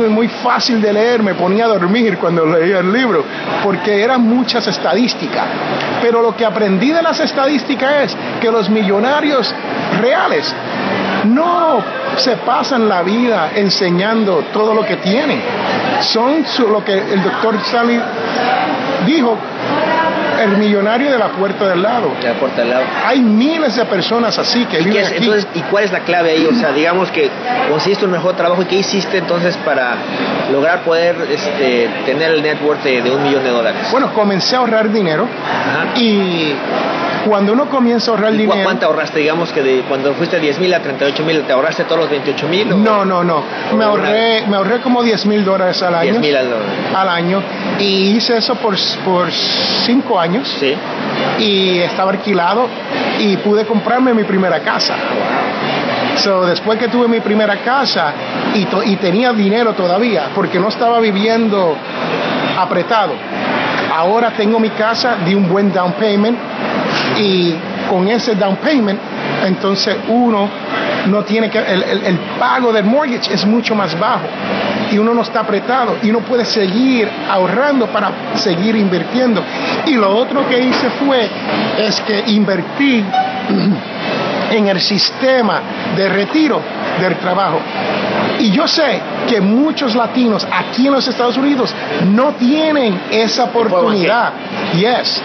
muy 0.08 0.28
fácil 0.28 0.80
de 0.80 0.92
leer, 0.92 1.22
me 1.22 1.34
ponía 1.34 1.66
a 1.66 1.68
dormir 1.68 2.18
cuando 2.18 2.46
leía 2.46 2.78
el 2.78 2.92
libro, 2.92 3.24
porque 3.62 4.02
eran 4.02 4.22
muchas 4.22 4.66
estadísticas. 4.66 5.44
Pero 6.00 6.22
lo 6.22 6.34
que 6.36 6.44
aprendí 6.44 6.90
de 6.90 7.02
las 7.02 7.20
estadísticas 7.20 7.92
es 8.04 8.16
que 8.40 8.50
los 8.50 8.68
millonarios 8.70 9.54
reales 10.00 10.54
no 11.24 11.82
se 12.16 12.36
pasan 12.38 12.88
la 12.88 13.02
vida 13.02 13.50
enseñando 13.54 14.44
todo 14.52 14.74
lo 14.74 14.84
que 14.84 14.96
tienen. 14.96 15.40
Son 16.00 16.44
lo 16.70 16.84
que 16.84 16.92
el 16.92 17.22
doctor 17.22 17.58
Sally 17.64 18.00
dijo, 19.06 19.38
el 20.42 20.56
millonario 20.56 21.10
de 21.10 21.18
la 21.18 21.28
puerta 21.28 21.68
del 21.68 21.82
lado. 21.82 22.12
la 22.22 22.34
puerta 22.34 22.60
del 22.60 22.70
lado. 22.70 22.84
Hay 23.04 23.20
miles 23.20 23.76
de 23.76 23.84
personas 23.84 24.38
así 24.38 24.64
que 24.66 24.78
viven 24.78 25.04
aquí. 25.04 25.16
Entonces, 25.18 25.46
¿y 25.54 25.60
cuál 25.62 25.84
es 25.84 25.92
la 25.92 26.00
clave 26.00 26.30
ahí? 26.30 26.46
O 26.46 26.54
sea, 26.54 26.72
digamos 26.72 27.10
que 27.10 27.30
conseguiste 27.70 28.04
un 28.04 28.12
mejor 28.12 28.34
trabajo. 28.36 28.62
¿Y 28.62 28.66
qué 28.66 28.76
hiciste 28.76 29.18
entonces 29.18 29.56
para 29.58 29.96
lograr 30.52 30.82
poder 30.82 31.16
este, 31.30 31.88
tener 32.06 32.32
el 32.32 32.42
network 32.42 32.82
de, 32.82 33.02
de, 33.02 33.10
un 33.10 33.22
millón 33.22 33.44
de 33.44 33.50
dólares? 33.50 33.88
Bueno, 33.90 34.12
comencé 34.12 34.56
a 34.56 34.60
ahorrar 34.60 34.90
dinero 34.90 35.26
y 35.96 36.52
cuando 37.26 37.52
uno 37.52 37.68
comienza 37.68 38.10
a 38.10 38.14
ahorrar 38.14 38.32
dinero. 38.32 38.60
¿Cuánto 38.62 38.86
ahorraste? 38.86 39.20
Digamos 39.20 39.52
que 39.52 39.62
de, 39.62 39.82
cuando 39.88 40.14
fuiste 40.14 40.36
de 40.36 40.42
10 40.42 40.58
mil 40.60 40.74
a 40.74 40.80
38 40.80 41.24
mil, 41.24 41.42
¿te 41.42 41.52
ahorraste 41.52 41.84
todos 41.84 42.02
los 42.02 42.10
28 42.10 42.48
mil? 42.48 42.82
No, 42.82 43.04
no, 43.04 43.24
no. 43.24 43.42
Me 43.76 43.84
ahorré, 43.84 44.46
me 44.46 44.56
ahorré 44.56 44.80
como 44.80 45.02
10 45.02 45.26
mil 45.26 45.44
dólares 45.44 45.82
al 45.82 45.94
año. 45.94 46.12
10 46.12 46.20
mil 46.20 46.36
al, 46.36 46.48
al, 46.94 47.08
año. 47.08 47.42
Y 47.78 48.16
hice 48.16 48.36
eso 48.36 48.54
por, 48.56 48.76
por 49.04 49.30
cinco 49.30 50.18
años. 50.18 50.48
Sí. 50.60 50.74
Y 51.38 51.78
estaba 51.78 52.12
alquilado 52.12 52.68
y 53.18 53.36
pude 53.38 53.64
comprarme 53.66 54.14
mi 54.14 54.24
primera 54.24 54.60
casa. 54.60 54.94
So, 56.16 56.46
después 56.46 56.78
que 56.78 56.88
tuve 56.88 57.08
mi 57.08 57.20
primera 57.20 57.56
casa 57.58 58.12
y, 58.54 58.66
y 58.90 58.96
tenía 58.96 59.32
dinero 59.32 59.72
todavía, 59.72 60.30
porque 60.34 60.60
no 60.60 60.68
estaba 60.68 61.00
viviendo 61.00 61.76
apretado. 62.56 63.14
Ahora 63.92 64.30
tengo 64.30 64.58
mi 64.58 64.70
casa 64.70 65.16
de 65.24 65.34
un 65.36 65.48
buen 65.48 65.72
down 65.72 65.92
payment 65.92 66.38
y 67.18 67.54
con 67.88 68.08
ese 68.08 68.34
down 68.34 68.56
payment, 68.56 68.98
entonces 69.44 69.96
uno 70.08 70.48
no 71.06 71.22
tiene 71.22 71.50
que, 71.50 71.58
el, 71.58 71.82
el, 71.82 72.18
pago 72.38 72.72
del 72.72 72.84
mortgage 72.84 73.32
es 73.32 73.44
mucho 73.44 73.74
más 73.74 73.98
bajo 73.98 74.26
y 74.90 74.98
uno 74.98 75.12
no 75.12 75.22
está 75.22 75.40
apretado 75.40 75.96
y 76.02 76.10
uno 76.10 76.20
puede 76.20 76.44
seguir 76.44 77.08
ahorrando 77.28 77.86
para 77.88 78.36
seguir 78.36 78.76
invirtiendo. 78.76 79.42
Y 79.86 79.94
lo 79.94 80.16
otro 80.16 80.48
que 80.48 80.60
hice 80.60 80.90
fue, 80.90 81.28
es 81.78 82.00
que 82.00 82.24
invertí 82.28 83.04
en 84.50 84.68
el 84.68 84.80
sistema 84.80 85.60
de 85.96 86.08
retiro 86.08 86.60
del 87.00 87.16
trabajo. 87.16 87.60
Y 88.38 88.50
yo 88.50 88.66
sé 88.66 89.00
que 89.28 89.40
muchos 89.40 89.94
latinos 89.94 90.46
aquí 90.50 90.86
en 90.86 90.92
los 90.92 91.06
Estados 91.06 91.36
Unidos 91.36 91.74
no 92.06 92.32
tienen 92.34 93.00
esa 93.10 93.44
oportunidad. 93.44 94.32
Yes. 94.74 95.22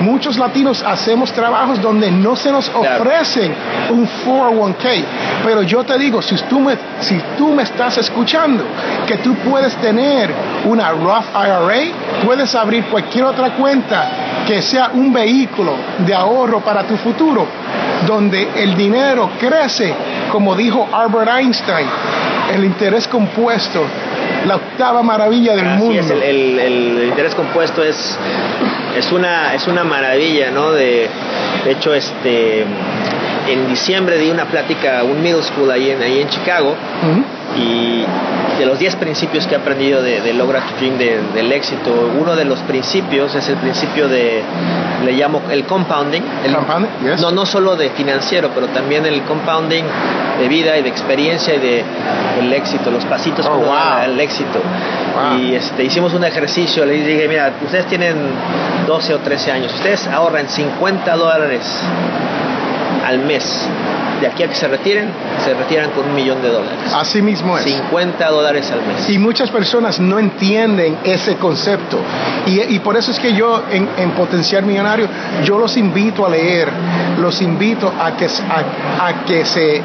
Muchos 0.00 0.38
latinos 0.38 0.82
hacemos 0.82 1.30
trabajos 1.32 1.80
donde 1.82 2.10
no 2.10 2.34
se 2.34 2.50
nos 2.50 2.70
ofrecen 2.70 3.54
un 3.90 4.08
401k. 4.08 5.04
Pero 5.44 5.62
yo 5.62 5.84
te 5.84 5.98
digo, 5.98 6.22
si 6.22 6.36
tú, 6.48 6.58
me, 6.60 6.76
si 7.00 7.20
tú 7.36 7.52
me 7.52 7.64
estás 7.64 7.98
escuchando, 7.98 8.64
que 9.06 9.18
tú 9.18 9.34
puedes 9.36 9.76
tener 9.76 10.30
una 10.64 10.90
Roth 10.92 11.26
IRA, 11.34 12.24
puedes 12.24 12.54
abrir 12.54 12.84
cualquier 12.86 13.24
otra 13.24 13.50
cuenta 13.56 14.44
que 14.46 14.62
sea 14.62 14.90
un 14.94 15.12
vehículo 15.12 15.74
de 15.98 16.14
ahorro 16.14 16.60
para 16.60 16.84
tu 16.84 16.96
futuro, 16.96 17.46
donde 18.06 18.48
el 18.56 18.74
dinero 18.76 19.30
crece, 19.38 19.94
como 20.32 20.54
dijo 20.54 20.88
Albert 20.92 21.30
Einstein, 21.38 21.86
el 22.54 22.64
interés 22.64 23.06
compuesto, 23.06 23.84
la 24.46 24.56
octava 24.56 25.02
maravilla 25.02 25.54
del 25.54 25.66
mundo. 25.78 26.14
el, 26.22 27.06
interés 27.08 27.34
compuesto 27.34 27.82
es, 27.82 28.18
es, 28.96 29.12
una, 29.12 29.54
es 29.54 29.66
una 29.66 29.84
maravilla, 29.84 30.50
¿no? 30.50 30.72
De, 30.72 31.08
hecho, 31.66 31.94
este, 31.94 32.62
en 33.48 33.68
diciembre 33.68 34.18
di 34.18 34.30
una 34.30 34.46
plática, 34.46 35.04
un 35.04 35.22
middle 35.22 35.42
school 35.42 35.70
ahí 35.70 35.90
en, 35.90 36.02
ahí 36.02 36.20
en 36.20 36.28
Chicago, 36.28 36.74
y 37.56 38.04
de 38.60 38.66
los 38.66 38.78
10 38.78 38.96
principios 38.96 39.46
que 39.46 39.54
he 39.54 39.58
aprendido 39.58 40.02
de, 40.02 40.20
de 40.20 40.34
Logra 40.34 40.60
to 40.60 40.74
Dream 40.78 40.98
del 40.98 41.50
éxito, 41.50 42.12
uno 42.20 42.36
de 42.36 42.44
los 42.44 42.58
principios 42.60 43.34
es 43.34 43.48
el 43.48 43.56
principio 43.56 44.06
de, 44.06 44.42
le 45.02 45.12
llamo 45.12 45.40
el 45.50 45.64
compounding. 45.64 46.20
El, 46.44 46.52
no, 47.20 47.30
no 47.30 47.46
solo 47.46 47.74
de 47.74 47.88
financiero, 47.88 48.50
pero 48.54 48.66
también 48.68 49.06
el 49.06 49.22
compounding 49.22 49.84
de 50.38 50.48
vida 50.48 50.76
y 50.76 50.82
de 50.82 50.90
experiencia 50.90 51.54
y 51.54 51.58
de 51.58 51.84
el 52.40 52.52
éxito, 52.52 52.90
los 52.90 53.04
pasitos 53.06 53.46
oh, 53.46 53.62
para 53.62 54.04
el 54.04 54.20
éxito. 54.20 54.60
Y 55.38 55.54
este, 55.54 55.84
hicimos 55.84 56.12
un 56.12 56.24
ejercicio, 56.24 56.84
le 56.84 56.92
dije, 56.92 57.28
mira, 57.28 57.54
ustedes 57.64 57.86
tienen 57.86 58.14
12 58.86 59.14
o 59.14 59.18
13 59.20 59.52
años, 59.52 59.72
ustedes 59.72 60.06
ahorran 60.06 60.50
50 60.50 61.16
dólares 61.16 61.62
al 63.06 63.20
mes 63.20 63.68
de 64.20 64.26
aquí 64.26 64.42
a 64.42 64.48
que 64.48 64.54
se 64.54 64.68
retiren, 64.68 65.08
se 65.44 65.54
retiran 65.54 65.90
con 65.90 66.06
un 66.06 66.14
millón 66.14 66.42
de 66.42 66.48
dólares. 66.48 66.92
Así 66.94 67.22
mismo 67.22 67.56
es. 67.56 67.64
50 67.64 68.28
dólares 68.28 68.70
al 68.70 68.86
mes. 68.86 69.08
Y 69.08 69.18
muchas 69.18 69.50
personas 69.50 69.98
no 70.00 70.18
entienden 70.18 70.98
ese 71.04 71.36
concepto. 71.36 71.98
Y, 72.46 72.78
por 72.80 72.96
eso 72.96 73.10
es 73.10 73.18
que 73.18 73.34
yo 73.34 73.62
en, 73.70 74.10
Potencial 74.12 74.64
Millonario, 74.64 75.08
yo 75.44 75.58
los 75.58 75.76
invito 75.76 76.26
a 76.26 76.30
leer, 76.30 76.68
los 77.18 77.40
invito 77.40 77.92
a 77.98 78.16
que, 78.16 78.26
a 78.26 79.24
que 79.24 79.44
se 79.44 79.82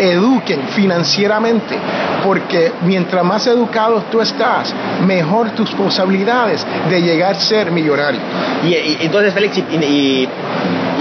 eduquen 0.00 0.68
financieramente, 0.68 1.76
porque 2.24 2.72
mientras 2.82 3.24
más 3.24 3.46
educados 3.46 4.04
tú 4.10 4.20
estás, 4.20 4.74
mejor 5.06 5.50
tus 5.50 5.70
posibilidades 5.72 6.66
de 6.88 7.02
llegar 7.02 7.32
a 7.32 7.40
ser 7.40 7.70
millonario. 7.70 8.20
Y, 8.64 8.98
entonces, 9.00 9.32
Félix, 9.34 9.58
y, 9.58 10.28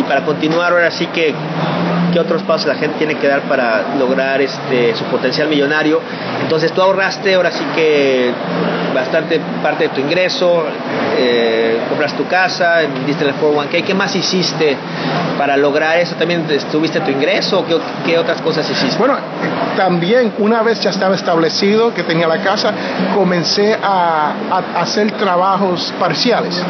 para 0.08 0.26
continuar 0.26 0.72
ahora 0.72 0.90
sí 0.90 1.06
que 1.08 1.34
qué 2.12 2.20
otros 2.20 2.44
pasos 2.44 2.68
la 2.68 2.76
gente 2.76 2.98
tiene 2.98 3.16
que 3.16 3.28
dar 3.28 3.42
para 3.44 3.96
lograr 3.98 4.42
este 4.42 4.96
su 4.96 5.04
potencial 5.06 5.48
millonario. 5.48 6.02
Entonces 6.42 6.72
tú 6.72 6.82
ahorraste 6.82 7.36
ahora 7.36 7.52
sí 7.52 7.64
que 7.76 8.32
bastante 8.94 9.40
parte 9.62 9.86
de 9.86 9.90
tu 9.90 10.02
ingreso, 10.02 10.64
eh, 11.18 11.80
compras 11.90 12.14
tu 12.14 12.26
casa, 12.28 12.80
diste 13.06 13.26
el 13.26 13.34
401k, 13.36 13.84
¿qué 13.84 13.94
más 13.94 14.16
hiciste 14.16 14.78
para 15.38 15.58
lograr 15.58 15.98
eso? 15.98 16.16
¿También 16.16 16.46
tuviste 16.72 17.00
tu 17.02 17.12
ingreso 17.12 17.60
o 17.60 17.66
qué, 18.06 18.18
otras 18.18 18.42
cosas 18.42 18.70
hiciste? 18.70 18.98
Bueno, 18.98 19.18
también 19.76 20.34
una 20.40 20.62
vez 20.62 20.80
ya 20.82 20.90
estaba 20.90 21.16
establecido 21.16 21.94
que 21.94 22.04
tenía 22.04 22.28
la 22.28 22.40
casa, 22.40 22.74
comencé 23.16 23.78
a, 23.82 24.34
hacer 24.76 25.12
trabajos 25.12 25.94
parciales, 26.00 26.62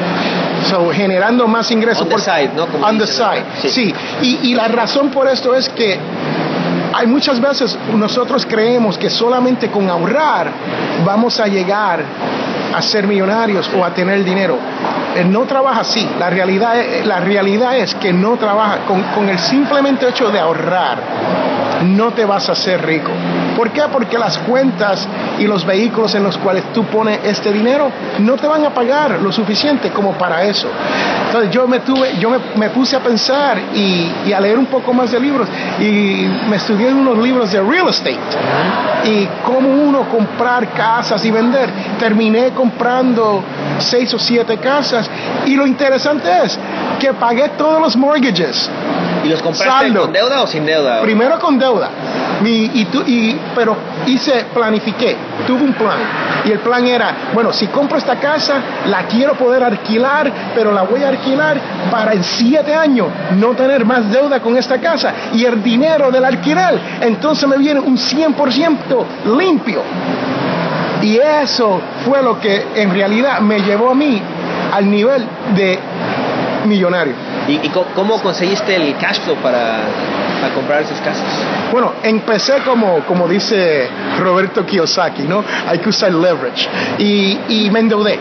generando 0.93 1.47
más 1.47 1.71
ingresos. 1.71 2.03
On 2.03 2.09
the 2.09 2.19
side, 2.19 2.51
¿no? 2.55 2.67
on 2.81 2.97
the 2.97 3.07
side, 3.07 3.43
sí. 3.69 3.93
Y, 4.21 4.49
y 4.49 4.55
la 4.55 4.67
razón 4.67 5.09
por 5.09 5.27
esto 5.27 5.55
es 5.55 5.69
que 5.69 5.97
hay 6.93 7.08
muchas 7.08 7.39
veces 7.39 7.77
nosotros 7.93 8.46
creemos 8.46 8.98
que 8.98 9.10
solamente 9.10 9.69
con 9.69 9.89
ahorrar 9.89 10.51
vamos 11.05 11.39
a 11.39 11.48
llegar 11.48 12.03
a 12.74 12.81
ser 12.81 13.08
millonarios 13.08 13.69
o 13.75 13.84
a 13.84 13.93
tener 13.93 14.24
dinero. 14.24 14.58
Eh, 15.15 15.24
no 15.24 15.46
trabaja 15.46 15.81
así. 15.81 16.08
La 16.19 16.29
realidad, 16.29 16.75
la 17.03 17.19
realidad 17.19 17.77
es 17.77 17.96
que 17.96 18.13
no 18.13 18.38
trabaja 18.38 18.86
con, 18.86 19.01
con 19.15 19.27
el 19.29 19.39
simplemente 19.39 20.08
hecho 20.08 20.29
de 20.29 20.39
ahorrar 20.39 20.98
no 21.84 22.12
te 22.12 22.25
vas 22.25 22.50
a 22.50 22.53
hacer 22.53 22.86
rico. 22.86 23.12
¿Por 23.59 23.71
qué? 23.71 23.81
Porque 23.91 24.17
las 24.17 24.37
cuentas 24.37 25.05
y 25.37 25.43
los 25.43 25.65
vehículos 25.65 26.15
en 26.15 26.23
los 26.23 26.37
cuales 26.37 26.63
tú 26.71 26.85
pones 26.85 27.19
este 27.25 27.51
dinero 27.51 27.91
no 28.19 28.37
te 28.37 28.47
van 28.47 28.63
a 28.63 28.69
pagar 28.69 29.19
lo 29.21 29.33
suficiente 29.33 29.89
como 29.89 30.13
para 30.13 30.45
eso. 30.45 30.69
Entonces 31.25 31.51
yo 31.51 31.67
me 31.67 31.81
tuve, 31.81 32.17
yo 32.21 32.29
me, 32.55 32.69
puse 32.69 32.95
a 32.95 33.01
pensar 33.01 33.59
y, 33.75 34.31
a 34.31 34.39
leer 34.39 34.57
un 34.57 34.67
poco 34.67 34.93
más 34.93 35.11
de 35.11 35.19
libros 35.19 35.49
y 35.77 36.25
me 36.49 36.55
estudié 36.55 36.93
unos 36.93 37.17
libros 37.17 37.51
de 37.51 37.59
real 37.61 37.89
estate 37.89 38.17
y 39.03 39.27
cómo 39.43 39.67
uno 39.67 40.07
comprar 40.07 40.69
casas 40.69 41.25
y 41.25 41.29
vender. 41.29 41.69
Terminé 41.99 42.51
comprando 42.51 43.43
seis 43.79 44.13
o 44.13 44.19
siete 44.19 44.55
casas 44.55 45.09
y 45.45 45.57
lo 45.57 45.67
interesante 45.67 46.29
es 46.45 46.57
que 46.97 47.13
pagué 47.13 47.49
todos 47.57 47.81
los 47.81 47.97
mortgages 47.97 48.69
¿Y 49.23 49.29
los 49.29 49.41
compraste 49.41 49.93
con 49.93 50.13
deuda 50.13 50.43
o 50.43 50.47
sin 50.47 50.65
deuda? 50.65 51.01
Primero 51.01 51.39
con 51.39 51.59
deuda. 51.59 51.89
Mi, 52.41 52.72
y 52.74 52.86
tú, 52.86 53.03
y, 53.05 53.36
pero 53.53 53.75
hice, 54.05 54.46
planifiqué, 54.53 55.15
tuve 55.46 55.63
un 55.63 55.74
plan. 55.74 55.98
Y 56.46 56.51
el 56.51 56.60
plan 56.60 56.86
era, 56.88 57.31
bueno, 57.34 57.51
si 57.51 57.67
compro 57.67 57.98
esta 57.98 58.15
casa, 58.15 58.62
la 58.88 59.03
quiero 59.03 59.34
poder 59.34 59.63
alquilar, 59.63 60.31
pero 60.55 60.72
la 60.72 60.84
voy 60.84 61.03
a 61.03 61.10
alquilar 61.10 61.58
para 61.91 62.13
en 62.13 62.24
siete 62.24 62.74
años 62.74 63.08
no 63.38 63.53
tener 63.55 63.86
más 63.86 64.10
deuda 64.12 64.39
con 64.39 64.58
esta 64.58 64.79
casa. 64.79 65.13
Y 65.34 65.43
el 65.43 65.62
dinero 65.62 66.12
del 66.12 66.24
alquiler, 66.24 66.79
entonces 67.01 67.48
me 67.48 67.58
viene 67.58 67.79
un 67.79 67.98
100% 67.98 69.38
limpio. 69.38 69.81
Y 71.01 71.17
eso 71.17 71.79
fue 72.05 72.22
lo 72.22 72.39
que 72.39 72.67
en 72.75 72.91
realidad 72.91 73.39
me 73.39 73.60
llevó 73.62 73.91
a 73.91 73.96
mí 73.96 74.22
al 74.74 74.89
nivel 74.89 75.25
de 75.55 75.79
millonario. 76.65 77.13
¿Y, 77.48 77.69
cómo 77.96 78.22
conseguiste 78.22 78.75
el 78.75 78.96
cash 78.98 79.19
flow 79.22 79.38
para, 79.38 79.79
comprar 80.53 80.81
esas 80.81 81.00
casas? 81.01 81.25
Bueno, 81.72 81.93
empecé 82.03 82.62
como, 82.65 83.00
como 83.05 83.27
dice 83.27 83.88
Roberto 84.19 84.65
Kiyosaki, 84.65 85.24
¿no? 85.24 85.43
Hay 85.67 85.79
que 85.79 85.89
usar 85.89 86.13
leverage. 86.13 86.69
Y, 86.98 87.38
y 87.50 87.69
me 87.69 87.79
endeudé. 87.79 88.17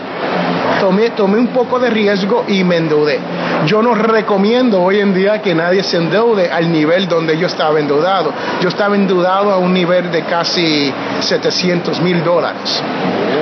Tomé, 0.79 1.09
tomé 1.11 1.37
un 1.37 1.47
poco 1.47 1.79
de 1.79 1.89
riesgo 1.89 2.45
y 2.47 2.63
me 2.63 2.77
endeudé. 2.77 3.19
Yo 3.65 3.81
no 3.81 3.93
recomiendo 3.95 4.81
hoy 4.81 4.99
en 4.99 5.13
día 5.13 5.41
que 5.41 5.53
nadie 5.53 5.83
se 5.83 5.97
endeude 5.97 6.49
al 6.49 6.71
nivel 6.71 7.07
donde 7.07 7.37
yo 7.37 7.47
estaba 7.47 7.79
endeudado. 7.79 8.31
Yo 8.61 8.69
estaba 8.69 8.95
endeudado 8.95 9.51
a 9.51 9.57
un 9.57 9.73
nivel 9.73 10.11
de 10.11 10.23
casi 10.23 10.93
700 11.21 12.01
mil 12.01 12.23
dólares. 12.23 12.81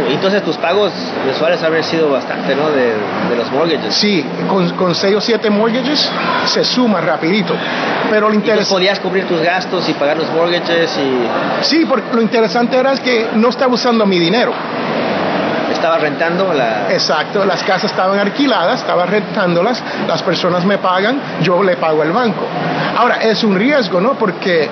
Entonces 0.10 0.44
tus 0.44 0.58
pagos 0.58 0.92
mensuales 1.26 1.62
haber 1.64 1.84
sido 1.84 2.10
bastante, 2.10 2.56
¿no? 2.56 2.70
De, 2.70 2.94
los 3.36 3.52
mortgages. 3.52 3.94
Sí, 3.94 4.26
con, 4.50 4.70
con 4.72 4.96
6 4.96 5.16
o 5.16 5.22
7 5.22 5.50
mortgages 5.50 6.10
se 6.46 6.64
suma 6.64 7.02
rapidito. 7.02 7.54
Pero 8.10 8.30
lo 8.30 8.36
interesante... 8.36 8.74
podías 8.74 9.00
cubrir 9.00 9.26
tus 9.26 9.42
gastos 9.42 9.88
y 9.90 9.94
pagar 9.94 10.18
los 10.18 10.32
mortgages 10.32 10.98
y... 10.98 11.66
Sí, 11.66 11.86
porque 11.88 12.16
lo 12.16 12.22
interesante 12.22 12.78
era 12.78 12.96
que 12.98 13.28
no 13.36 13.50
estaba 13.50 13.74
usando 13.74 14.06
mi 14.06 14.18
dinero 14.18 14.54
estaba 15.78 15.98
rentando 15.98 16.54
la... 16.54 16.92
Exacto, 16.92 17.46
las 17.46 17.64
casas 17.64 17.92
estaban 17.92 18.20
alquiladas, 18.20 18.82
estaba 18.82 19.06
rentándolas, 19.06 19.84
las 20.08 20.22
personas 20.24 20.66
me 20.66 20.78
pagan, 20.78 21.20
yo 21.42 21.64
le 21.64 21.78
pago 21.78 22.02
al 22.02 22.12
banco. 22.12 22.46
Ahora, 22.98 23.18
es 23.18 23.44
un 23.44 23.56
riesgo, 23.56 24.02
¿no? 24.02 24.14
Porque 24.14 24.70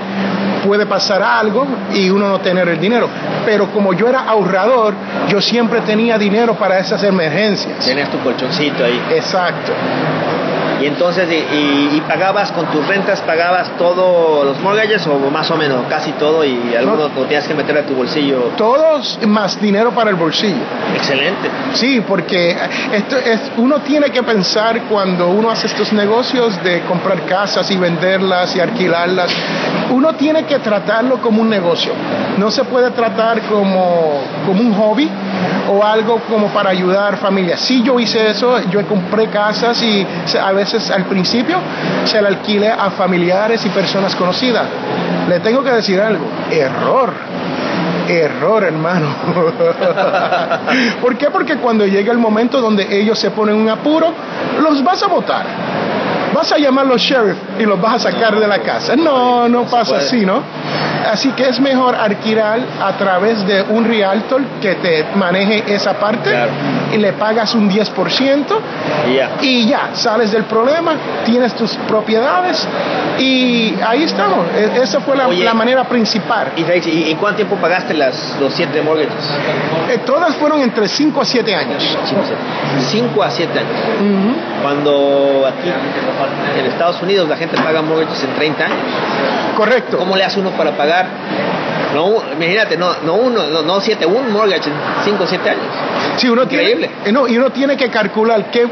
puede 0.65 0.85
pasar 0.85 1.21
algo 1.21 1.65
y 1.93 2.09
uno 2.09 2.27
no 2.27 2.39
tener 2.39 2.67
el 2.67 2.79
dinero. 2.79 3.07
Pero 3.45 3.71
como 3.71 3.93
yo 3.93 4.07
era 4.07 4.21
ahorrador, 4.21 4.93
yo 5.29 5.39
siempre 5.41 5.81
tenía 5.81 6.17
dinero 6.17 6.55
para 6.55 6.79
esas 6.79 7.03
emergencias. 7.03 7.79
Tienes 7.79 8.09
tu 8.09 8.19
colchoncito 8.19 8.83
ahí. 8.83 8.99
Exacto. 9.11 9.71
Y 10.81 10.85
entonces, 10.85 11.27
y, 11.31 12.01
pagabas 12.01 12.51
con 12.51 12.65
tus 12.67 12.85
rentas, 12.87 13.21
pagabas 13.21 13.77
todos 13.77 14.45
los 14.45 14.59
mortgages 14.59 15.05
o 15.07 15.17
más 15.31 15.49
o 15.49 15.57
menos, 15.57 15.85
casi 15.89 16.11
todo 16.13 16.43
y 16.43 16.75
algunos 16.77 17.11
no. 17.13 17.21
tenías 17.23 17.47
que 17.47 17.53
meter 17.53 17.77
a 17.77 17.83
tu 17.83 17.95
bolsillo. 17.95 18.51
Todos 18.57 19.19
más 19.25 19.59
dinero 19.59 19.91
para 19.91 20.09
el 20.09 20.15
bolsillo. 20.15 20.61
Excelente. 20.95 21.49
Sí, 21.73 22.03
porque 22.07 22.55
esto 22.93 23.17
es, 23.17 23.39
uno 23.57 23.79
tiene 23.79 24.09
que 24.11 24.23
pensar 24.23 24.83
cuando 24.83 25.29
uno 25.29 25.49
hace 25.49 25.67
estos 25.67 25.91
negocios 25.93 26.61
de 26.63 26.81
comprar 26.81 27.25
casas 27.25 27.69
y 27.71 27.77
venderlas 27.77 28.55
y 28.55 28.59
alquilarlas, 28.59 29.31
uno 29.91 30.13
tiene 30.13 30.43
que 30.45 30.59
tratarlo 30.59 31.21
como 31.21 31.41
un 31.41 31.49
negocio. 31.49 31.93
No 32.37 32.51
se 32.51 32.63
puede 32.65 32.91
tratar 32.91 33.41
como, 33.43 34.21
como 34.45 34.61
un 34.61 34.73
hobby 34.73 35.09
o 35.69 35.83
algo 35.83 36.19
como 36.29 36.47
para 36.49 36.69
ayudar 36.69 37.17
familias. 37.17 37.59
Sí, 37.59 37.81
yo 37.83 37.99
hice 37.99 38.29
eso, 38.29 38.59
yo 38.69 38.85
compré 38.87 39.27
casas 39.27 39.81
y 39.81 40.05
a 40.39 40.51
veces 40.51 40.89
al 40.91 41.05
principio 41.05 41.57
se 42.05 42.21
la 42.21 42.29
alquilé 42.29 42.69
a 42.69 42.91
familiares 42.91 43.65
y 43.65 43.69
personas 43.69 44.15
conocidas. 44.15 44.65
Le 45.27 45.39
tengo 45.39 45.63
que 45.63 45.71
decir 45.71 45.99
algo, 45.99 46.25
error. 46.51 47.13
Error, 48.07 48.63
hermano. 48.63 49.07
¿Por 51.01 51.17
qué? 51.17 51.31
Porque 51.31 51.57
cuando 51.57 51.87
llega 51.87 52.11
el 52.11 52.19
momento 52.19 52.61
donde 52.61 52.87
ellos 52.99 53.17
se 53.17 53.31
ponen 53.31 53.55
un 53.55 53.67
apuro, 53.67 54.13
los 54.61 54.83
vas 54.83 55.01
a 55.01 55.07
votar 55.07 55.74
vas 56.35 56.51
a 56.51 56.57
llamar 56.57 56.85
los 56.85 57.01
sheriff 57.01 57.37
y 57.57 57.63
los 57.63 57.79
vas 57.79 58.05
a 58.05 58.11
sacar 58.11 58.37
de 58.37 58.47
la 58.47 58.59
casa. 58.59 58.95
No, 58.95 59.47
no 59.47 59.63
pasa 59.63 59.97
así, 59.97 60.25
¿no? 60.25 60.43
Así 61.09 61.31
que 61.31 61.47
es 61.47 61.59
mejor 61.59 61.95
alquilar 61.95 62.59
a 62.81 62.97
través 62.97 63.45
de 63.47 63.61
un 63.61 63.85
realtor 63.85 64.41
que 64.61 64.75
te 64.75 65.05
maneje 65.15 65.63
esa 65.73 65.93
parte 65.93 66.31
y 66.93 66.97
le 66.97 67.13
pagas 67.13 67.53
un 67.55 67.69
10% 67.69 68.45
y 69.41 69.67
ya, 69.67 69.89
sales 69.93 70.31
del 70.31 70.43
problema, 70.45 70.95
tienes 71.25 71.53
tus 71.55 71.75
propiedades 71.87 72.67
y 73.19 73.73
ahí 73.85 74.03
estamos. 74.03 74.47
E, 74.55 74.81
esa 74.81 74.99
fue 75.01 75.15
la, 75.15 75.53
manera 75.53 75.83
principal. 75.85 76.51
¿Y, 76.55 76.61
y, 76.61 77.15
cuánto 77.15 77.37
tiempo 77.37 77.55
pagaste 77.55 77.93
las, 77.93 78.37
los 78.39 78.53
siete 78.53 78.81
mortgages? 78.81 79.13
Eh, 79.89 79.99
todas 80.05 80.35
fueron 80.35 80.61
entre 80.61 80.87
5 80.87 81.21
a 81.21 81.25
7 81.25 81.55
años. 81.55 81.97
5 82.79 83.23
a 83.23 83.29
7 83.29 83.59
años. 83.59 83.71
Cuando 84.61 85.45
aquí 85.47 85.69
en 86.59 86.65
Estados 86.65 87.01
Unidos 87.01 87.29
la 87.29 87.37
gente 87.37 87.55
paga 87.61 87.81
mortgages 87.81 88.23
en 88.23 88.33
30 88.35 88.63
años. 88.63 88.77
Correcto. 89.55 89.97
¿Cómo 89.97 90.15
le 90.15 90.23
hace 90.23 90.39
uno 90.39 90.51
para 90.51 90.71
pagar? 90.71 91.07
No, 91.95 92.21
imagínate, 92.33 92.75
no, 92.75 92.89
no 93.05 93.13
uno, 93.13 93.47
no, 93.63 93.79
siete, 93.79 94.05
un 94.05 94.29
mortgage 94.33 94.69
en 94.69 94.75
5 95.05 95.23
o 95.23 95.27
7 95.27 95.49
años. 95.49 95.63
Sí, 96.17 96.27
uno 96.27 96.43
Increíble. 96.43 96.89
Tiene, 96.89 97.09
eh, 97.09 97.11
no, 97.13 97.25
y 97.25 97.37
uno 97.37 97.51
tiene 97.51 97.77
que 97.77 97.89
calcular 97.89 98.51
qué, 98.51 98.67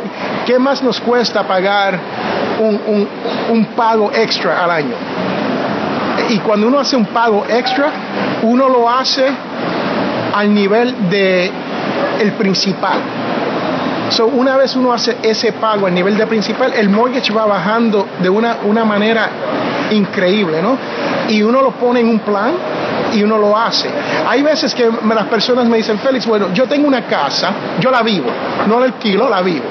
qué 0.46 0.60
más 0.60 0.84
nos 0.84 1.00
cuesta 1.00 1.48
pagar 1.48 1.98
un, 2.60 2.82
un, 2.86 3.08
un 3.50 3.66
pago 3.78 4.12
extra 4.14 4.62
al 4.62 4.72
año. 4.72 4.96
Y 6.28 6.40
cuando 6.40 6.68
uno 6.68 6.80
hace 6.80 6.98
un 6.98 7.06
pago 7.06 7.46
extra, 7.48 7.92
uno 8.42 8.68
lo 8.68 8.90
hace 8.90 9.26
al 10.36 10.54
nivel 10.54 11.10
de 11.10 11.50
el 12.20 12.34
principal. 12.34 13.00
So, 14.10 14.26
una 14.26 14.58
vez 14.58 14.76
uno 14.76 14.92
hace 14.92 15.16
ese 15.24 15.54
pago 15.54 15.88
a 15.88 15.90
nivel 15.90 16.18
de 16.18 16.28
principal, 16.28 16.74
el 16.74 16.90
mortgage 16.90 17.32
va 17.32 17.46
bajando 17.46 18.06
de 18.22 18.30
una, 18.30 18.58
una 18.66 18.84
manera 18.84 19.30
increíble, 19.92 20.62
¿no? 20.62 20.78
Y 21.30 21.42
uno 21.42 21.62
lo 21.62 21.72
pone 21.72 22.02
en 22.02 22.10
un 22.10 22.20
plan 22.20 22.52
y 23.14 23.24
uno 23.24 23.38
lo 23.38 23.58
hace. 23.58 23.90
Hay 24.28 24.42
veces 24.42 24.74
que 24.74 24.90
las 24.90 25.26
personas 25.28 25.66
me 25.68 25.78
dicen, 25.78 26.00
Félix, 26.00 26.26
bueno, 26.26 26.54
yo 26.54 26.68
tengo 26.68 26.88
una 26.88 27.06
casa, 27.06 27.52
yo 27.80 27.92
la 27.92 28.02
vivo, 28.02 28.30
no 28.68 28.80
la 28.80 28.86
alquilo, 28.86 29.30
la 29.30 29.42
vivo. 29.42 29.66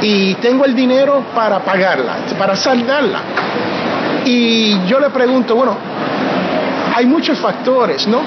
Y 0.00 0.34
tengo 0.34 0.64
el 0.64 0.74
dinero 0.74 1.24
para 1.34 1.60
pagarla, 1.60 2.16
para 2.38 2.56
saldarla. 2.56 3.20
Y 4.24 4.84
yo 4.86 5.00
le 5.00 5.10
pregunto, 5.10 5.54
bueno, 5.54 5.76
hay 6.94 7.06
muchos 7.06 7.38
factores, 7.38 8.06
¿no? 8.06 8.20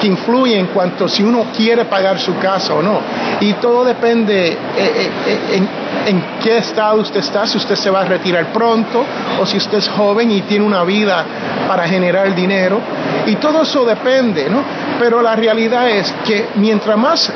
Que 0.00 0.06
influyen 0.06 0.60
en 0.60 0.66
cuanto 0.68 1.08
si 1.08 1.22
uno 1.22 1.46
quiere 1.56 1.84
pagar 1.84 2.18
su 2.18 2.36
casa 2.38 2.74
o 2.74 2.82
no. 2.82 3.00
Y 3.40 3.54
todo 3.54 3.84
depende 3.84 4.48
eh, 4.48 4.56
eh, 4.76 5.10
eh, 5.26 5.38
en, 5.54 5.68
en, 6.06 6.24
qué 6.42 6.58
estado 6.58 7.00
usted 7.00 7.20
está, 7.20 7.46
si 7.46 7.58
usted 7.58 7.74
se 7.74 7.90
va 7.90 8.00
a 8.00 8.04
retirar 8.04 8.52
pronto 8.52 9.04
o 9.40 9.46
si 9.46 9.56
usted 9.56 9.78
es 9.78 9.88
joven 9.88 10.30
y 10.30 10.42
tiene 10.42 10.64
una 10.64 10.84
vida 10.84 11.24
para 11.66 11.86
generar 11.88 12.34
dinero. 12.34 12.80
Y 13.26 13.36
todo 13.36 13.62
eso 13.62 13.84
depende, 13.84 14.48
¿no? 14.48 14.62
Pero 14.98 15.20
la 15.22 15.36
realidad 15.36 15.88
es 15.88 16.12
que 16.24 16.48
mientras 16.56 16.96
más 16.96 17.32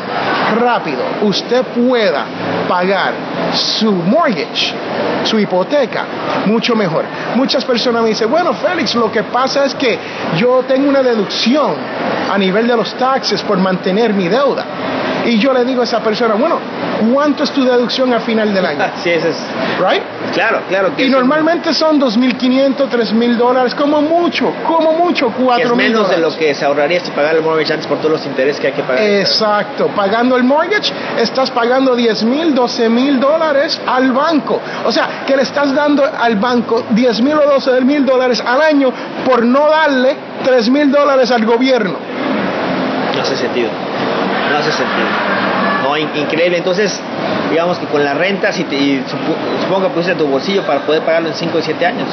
rápido 0.58 1.02
usted 1.22 1.62
pueda 1.64 2.24
pagar 2.68 3.31
su 3.52 3.92
mortgage, 3.92 4.74
su 5.24 5.38
hipoteca, 5.38 6.06
mucho 6.46 6.74
mejor. 6.74 7.04
Muchas 7.34 7.64
personas 7.64 8.02
me 8.02 8.10
dicen, 8.10 8.30
bueno, 8.30 8.52
Félix, 8.54 8.94
lo 8.94 9.10
que 9.10 9.22
pasa 9.24 9.64
es 9.64 9.74
que 9.74 9.98
yo 10.36 10.64
tengo 10.66 10.88
una 10.88 11.02
deducción 11.02 11.74
a 12.30 12.38
nivel 12.38 12.66
de 12.66 12.76
los 12.76 12.94
taxes 12.94 13.42
por 13.42 13.58
mantener 13.58 14.12
mi 14.12 14.28
deuda. 14.28 14.64
Y 15.24 15.38
yo 15.38 15.52
le 15.52 15.64
digo 15.64 15.82
a 15.82 15.84
esa 15.84 16.00
persona, 16.00 16.34
bueno, 16.34 16.58
¿cuánto 17.12 17.44
es 17.44 17.50
tu 17.50 17.64
deducción 17.64 18.12
al 18.12 18.20
final 18.20 18.52
del 18.52 18.66
año? 18.66 18.80
Sí, 19.02 19.10
eso 19.10 19.28
es. 19.28 19.36
¿Right? 19.78 20.02
Claro, 20.32 20.60
claro. 20.68 20.92
y 20.96 21.08
normalmente 21.08 21.74
son 21.74 22.00
2.500, 22.00 22.88
3.000 22.88 23.36
dólares, 23.36 23.74
como 23.74 24.00
mucho, 24.00 24.52
como 24.66 24.92
mucho, 24.92 25.32
4.000 25.36 25.60
Es 25.60 25.74
menos 25.74 26.08
de 26.08 26.18
lo 26.18 26.36
que 26.36 26.54
se 26.54 26.64
ahorraría 26.64 27.00
si 27.00 27.10
pagar 27.10 27.34
el 27.34 27.42
mortgage 27.42 27.72
antes 27.72 27.86
por 27.86 27.98
todos 27.98 28.12
los 28.12 28.26
intereses 28.26 28.60
que 28.60 28.68
hay 28.68 28.72
que 28.72 28.82
pagar. 28.82 29.02
Exacto. 29.02 29.88
Pagando 29.88 30.36
el 30.36 30.44
mortgage, 30.44 30.92
estás 31.18 31.50
pagando 31.50 31.96
10.000, 31.96 32.54
12.000 32.54 33.18
dólares 33.18 33.80
al 33.86 34.12
banco. 34.12 34.60
O 34.84 34.92
sea, 34.92 35.24
que 35.26 35.36
le 35.36 35.42
estás 35.42 35.74
dando 35.74 36.04
al 36.04 36.36
banco 36.36 36.84
10.000 36.90 37.34
o 37.34 37.58
12.000 37.58 38.04
dólares 38.04 38.42
al 38.46 38.62
año 38.62 38.92
por 39.24 39.44
no 39.44 39.68
darle 39.68 40.16
3.000 40.44 40.90
dólares 40.90 41.30
al 41.30 41.44
gobierno. 41.44 41.96
No 43.14 43.22
hace 43.22 43.36
sentido 43.36 43.68
no 44.50 44.56
hace 44.58 44.72
sentido. 44.72 45.08
No, 45.82 45.96
increíble. 45.96 46.58
Entonces, 46.58 47.00
digamos 47.50 47.78
que 47.78 47.86
con 47.86 48.04
las 48.04 48.16
rentas 48.16 48.58
y, 48.58 48.62
y 48.62 49.04
supongo 49.62 49.88
que 49.88 49.94
pusiste 49.94 50.14
tu 50.14 50.26
bolsillo 50.26 50.62
para 50.62 50.80
poder 50.80 51.02
pagarlo 51.02 51.28
en 51.28 51.34
5 51.34 51.58
o 51.58 51.62
7 51.62 51.86
años, 51.86 52.08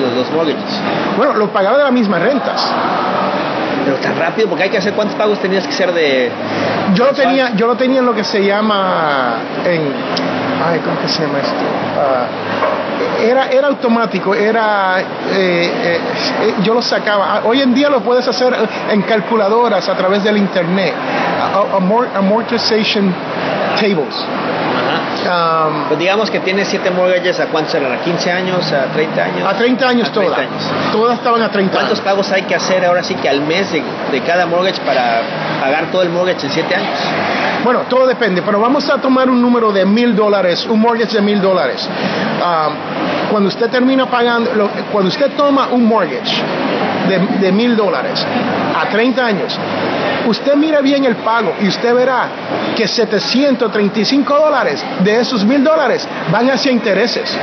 los, 0.00 0.12
los 0.12 0.30
mortgages. 0.32 0.80
Bueno, 1.16 1.34
lo 1.34 1.48
pagaba 1.48 1.78
de 1.78 1.84
las 1.84 1.92
mismas 1.92 2.20
rentas. 2.20 2.72
Pero 3.84 3.98
tan 3.98 4.18
rápido, 4.18 4.48
porque 4.48 4.64
hay 4.64 4.70
que 4.70 4.78
hacer 4.78 4.94
cuántos 4.94 5.16
pagos 5.16 5.38
tenías 5.38 5.64
que 5.64 5.72
ser 5.72 5.92
de. 5.92 6.30
Yo 6.94 7.04
lo 7.04 7.12
tenía, 7.12 7.54
yo 7.54 7.68
lo 7.68 7.76
tenía 7.76 8.00
en 8.00 8.06
lo 8.06 8.14
que 8.14 8.24
se 8.24 8.44
llama 8.44 9.36
en. 9.64 9.92
Ay, 10.66 10.80
¿cómo 10.80 11.00
que 11.00 11.08
se 11.08 11.22
llama 11.22 11.38
esto? 11.38 11.64
Ah, 11.96 12.26
era, 13.22 13.46
era 13.50 13.68
automático, 13.68 14.34
era, 14.34 15.00
eh, 15.00 15.04
eh, 15.32 16.00
eh, 16.42 16.54
yo 16.62 16.74
lo 16.74 16.82
sacaba. 16.82 17.36
Ah, 17.36 17.40
Hoy 17.44 17.60
en 17.62 17.74
día 17.74 17.88
lo 17.88 18.00
puedes 18.00 18.26
hacer 18.28 18.54
en 18.90 19.02
calculadoras 19.02 19.88
a 19.88 19.94
través 19.96 20.22
del 20.22 20.36
internet, 20.36 20.92
amortization 22.14 23.14
tables. 23.80 24.24
Um, 25.26 25.88
Pues 25.88 25.98
digamos 25.98 26.30
que 26.30 26.38
tienes 26.40 26.68
siete 26.68 26.90
mortgages, 26.90 27.40
¿a 27.40 27.46
cuántos 27.46 27.74
eran? 27.74 27.92
¿A 27.92 27.98
15 28.00 28.30
años? 28.30 28.70
¿A 28.72 28.84
30 28.92 29.24
años? 29.24 29.48
a 29.48 29.54
30 29.56 29.88
años 29.88 30.08
A 30.08 30.12
30 30.12 30.34
todas. 30.36 30.92
Todas 30.92 31.18
estaban 31.18 31.42
a 31.42 31.50
30 31.50 31.72
¿Cuántos 31.72 31.98
años. 31.98 32.04
pagos 32.04 32.30
hay 32.32 32.42
que 32.42 32.54
hacer 32.54 32.84
ahora 32.84 33.02
sí 33.02 33.14
que 33.14 33.28
al 33.28 33.40
mes 33.40 33.72
de, 33.72 33.82
de 34.12 34.20
cada 34.20 34.46
mortgage 34.46 34.80
para 34.82 35.22
pagar 35.60 35.86
todo 35.90 36.02
el 36.02 36.10
mortgage 36.10 36.46
en 36.46 36.52
7 36.52 36.74
años? 36.74 36.98
Bueno, 37.66 37.80
todo 37.88 38.06
depende, 38.06 38.42
pero 38.42 38.60
vamos 38.60 38.88
a 38.88 38.98
tomar 38.98 39.28
un 39.28 39.42
número 39.42 39.72
de 39.72 39.84
mil 39.84 40.14
dólares, 40.14 40.64
un 40.70 40.78
mortgage 40.78 41.16
de 41.16 41.20
mil 41.20 41.40
dólares. 41.40 41.84
Um, 41.84 42.74
cuando 43.28 43.48
usted 43.48 43.68
termina 43.68 44.06
pagando, 44.06 44.70
cuando 44.92 45.08
usted 45.08 45.32
toma 45.32 45.66
un 45.72 45.84
mortgage 45.84 46.40
de, 47.08 47.18
de 47.44 47.50
mil 47.50 47.74
dólares 47.74 48.24
a 48.72 48.88
30 48.88 49.26
años, 49.26 49.58
usted 50.28 50.54
mira 50.54 50.80
bien 50.80 51.06
el 51.06 51.16
pago 51.16 51.54
y 51.60 51.66
usted 51.66 51.92
verá 51.92 52.28
que 52.76 52.86
735 52.86 54.32
dólares 54.32 54.84
de 55.00 55.18
esos 55.18 55.44
mil 55.44 55.64
dólares 55.64 56.06
van 56.30 56.48
hacia 56.48 56.70
intereses 56.70 57.36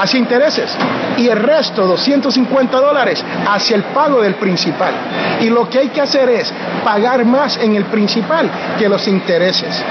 hacia 0.00 0.18
intereses 0.18 0.70
y 1.18 1.28
el 1.28 1.38
resto, 1.38 1.86
250 1.86 2.76
dólares, 2.78 3.22
hacia 3.46 3.76
el 3.76 3.82
pago 3.84 4.22
del 4.22 4.34
principal. 4.36 4.92
Y 5.40 5.50
lo 5.50 5.68
que 5.68 5.78
hay 5.78 5.88
que 5.88 6.00
hacer 6.00 6.28
es 6.30 6.52
pagar 6.82 7.24
más 7.24 7.58
en 7.58 7.76
el 7.76 7.84
principal 7.84 8.50
que 8.78 8.88
los 8.88 9.06
intereses. 9.06 9.82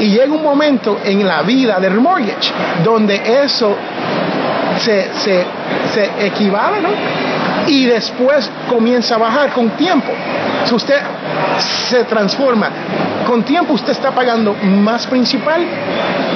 Y 0.00 0.10
llega 0.10 0.32
un 0.32 0.42
momento 0.42 1.00
en 1.04 1.26
la 1.26 1.42
vida 1.42 1.78
del 1.80 2.00
mortgage 2.00 2.52
donde 2.84 3.20
eso 3.42 3.76
se, 4.78 5.10
se, 5.14 5.44
se 5.92 6.26
equivale, 6.26 6.80
¿no? 6.80 6.90
Y 7.66 7.84
después 7.84 8.50
comienza 8.68 9.16
a 9.16 9.18
bajar 9.18 9.50
con 9.50 9.70
tiempo. 9.70 10.12
Si 10.64 10.74
usted 10.74 11.00
se 11.58 12.04
transforma, 12.04 12.70
con 13.26 13.42
tiempo 13.42 13.74
usted 13.74 13.92
está 13.92 14.10
pagando 14.12 14.54
más 14.54 15.06
principal 15.06 15.66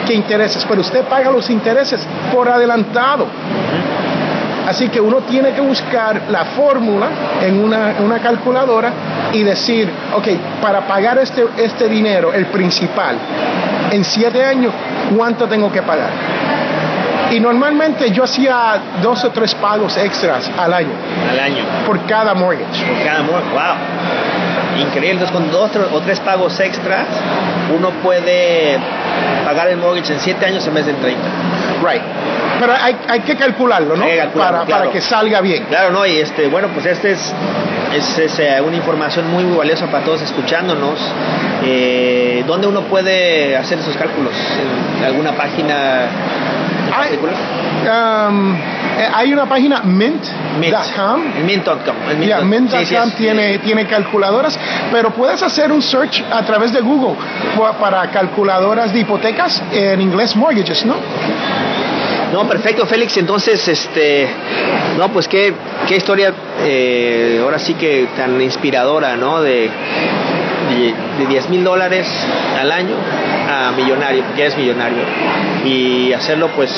que 0.06 0.14
intereses, 0.14 0.64
pero 0.68 0.80
usted 0.80 1.04
paga 1.04 1.30
los 1.30 1.48
intereses 1.50 2.06
por 2.32 2.48
adelantado. 2.48 3.26
Así 4.66 4.88
que 4.88 5.00
uno 5.00 5.18
tiene 5.22 5.50
que 5.52 5.60
buscar 5.60 6.22
la 6.30 6.44
fórmula 6.46 7.08
en 7.42 7.62
una, 7.62 7.96
una 7.98 8.20
calculadora 8.20 8.92
y 9.32 9.42
decir, 9.42 9.90
ok, 10.14 10.28
para 10.60 10.86
pagar 10.86 11.18
este, 11.18 11.44
este 11.56 11.88
dinero, 11.88 12.32
el 12.32 12.46
principal, 12.46 13.16
en 13.90 14.04
siete 14.04 14.44
años, 14.44 14.72
¿cuánto 15.16 15.46
tengo 15.48 15.70
que 15.70 15.82
pagar? 15.82 16.10
Y 17.32 17.40
normalmente 17.40 18.10
yo 18.10 18.24
hacía 18.24 18.78
dos 19.02 19.24
o 19.24 19.30
tres 19.30 19.54
pagos 19.54 19.96
extras 19.96 20.50
al 20.58 20.72
año 20.72 20.92
Al 21.30 21.40
año, 21.40 21.64
por 21.86 22.04
cada 22.06 22.34
mortgage. 22.34 22.84
por 22.84 23.04
cada 23.04 23.22
mortgage. 23.22 23.52
¡Wow! 23.52 24.82
Increíble. 24.86 25.22
Entonces, 25.22 25.32
con 25.32 25.50
dos 25.50 25.70
o 25.92 26.00
tres 26.00 26.20
pagos 26.20 26.58
extras, 26.60 27.06
uno 27.76 27.90
puede 28.02 28.78
pagar 29.52 29.68
el 29.68 29.76
mortgage 29.76 30.14
en 30.14 30.20
7 30.20 30.46
años 30.46 30.66
en 30.66 30.74
vez 30.74 30.86
de 30.86 30.92
en 30.92 31.00
30. 31.00 31.20
Right. 31.82 32.02
Pero 32.58 32.72
hay, 32.72 32.96
hay 33.08 33.20
que 33.20 33.36
calcularlo, 33.36 33.96
¿no? 33.96 34.04
Hay 34.04 34.12
que 34.12 34.16
calcularlo, 34.18 34.58
para, 34.58 34.66
claro. 34.66 34.82
para 34.84 34.92
que 34.92 35.00
salga 35.00 35.40
bien. 35.40 35.64
Claro, 35.64 35.90
¿no? 35.90 36.06
Y 36.06 36.18
este, 36.18 36.48
bueno, 36.48 36.68
pues 36.68 36.86
este 36.86 37.12
es, 37.12 37.32
es, 37.94 38.18
es, 38.18 38.38
eh, 38.38 38.60
una 38.64 38.76
información 38.76 39.30
muy, 39.30 39.44
muy 39.44 39.58
valiosa 39.58 39.86
para 39.86 40.04
todos 40.04 40.22
escuchándonos. 40.22 40.98
Eh, 41.64 42.44
¿Dónde 42.46 42.66
uno 42.66 42.82
puede 42.82 43.56
hacer 43.56 43.78
esos 43.78 43.96
cálculos? 43.96 44.32
¿En 44.98 45.04
alguna 45.04 45.32
página 45.32 46.06
um, 48.28 48.54
eh, 48.54 49.08
hay 49.14 49.32
una 49.32 49.46
página 49.46 49.80
mint.com. 49.82 51.22
Mint.com. 51.44 51.96
Yeah. 52.26 52.40
Sí, 52.70 52.86
sí, 52.86 52.94
tiene, 53.16 53.86
calculadoras, 53.86 54.58
pero 54.90 55.10
puedes 55.10 55.42
hacer 55.42 55.72
un 55.72 55.80
search 55.82 56.22
a 56.30 56.42
través 56.44 56.72
de 56.72 56.80
Google 56.80 57.16
pa- 57.56 57.72
para 57.78 58.10
calculadoras 58.10 58.92
de 58.92 59.00
hipotecas 59.00 59.62
en 59.72 60.00
inglés 60.00 60.36
mortgages, 60.36 60.84
¿no? 60.84 60.96
No, 62.32 62.46
perfecto, 62.48 62.86
Félix. 62.86 63.16
Entonces, 63.18 63.66
este, 63.68 64.28
no, 64.98 65.08
pues 65.10 65.28
qué, 65.28 65.52
qué 65.86 65.96
historia, 65.96 66.32
eh, 66.62 67.40
ahora 67.42 67.58
sí 67.58 67.74
que 67.74 68.08
tan 68.16 68.40
inspiradora, 68.40 69.16
¿no? 69.16 69.40
De, 69.42 69.68
de, 70.70 70.94
de 71.18 71.26
10 71.28 71.48
mil 71.50 71.62
dólares 71.64 72.06
al 72.58 72.70
año 72.72 72.94
a 73.52 73.72
millonario, 73.72 74.24
porque 74.24 74.42
eres 74.42 74.56
millonario. 74.56 75.02
Y 75.64 76.12
hacerlo, 76.12 76.48
pues, 76.56 76.72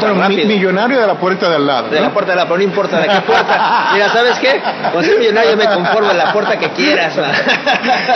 rápido. 0.00 0.46
millonario 0.48 0.98
de 1.00 1.06
la 1.06 1.14
puerta 1.14 1.48
de 1.50 1.56
al 1.56 1.66
lado. 1.66 1.88
De 1.90 2.00
la 2.00 2.08
¿no? 2.08 2.12
puerta 2.14 2.32
de 2.32 2.36
la 2.36 2.44
pero 2.44 2.56
no 2.56 2.62
importa 2.62 2.98
de 3.00 3.08
qué 3.08 3.20
puerta. 3.20 3.90
Mira, 3.94 4.08
¿sabes 4.08 4.38
qué? 4.38 4.60
Con 4.92 5.04
ser 5.04 5.18
millonario 5.18 5.56
me 5.56 5.66
conformo 5.66 6.10
en 6.10 6.18
la 6.18 6.32
puerta 6.32 6.58
que 6.58 6.70
quieras. 6.70 7.16
man. 7.16 7.30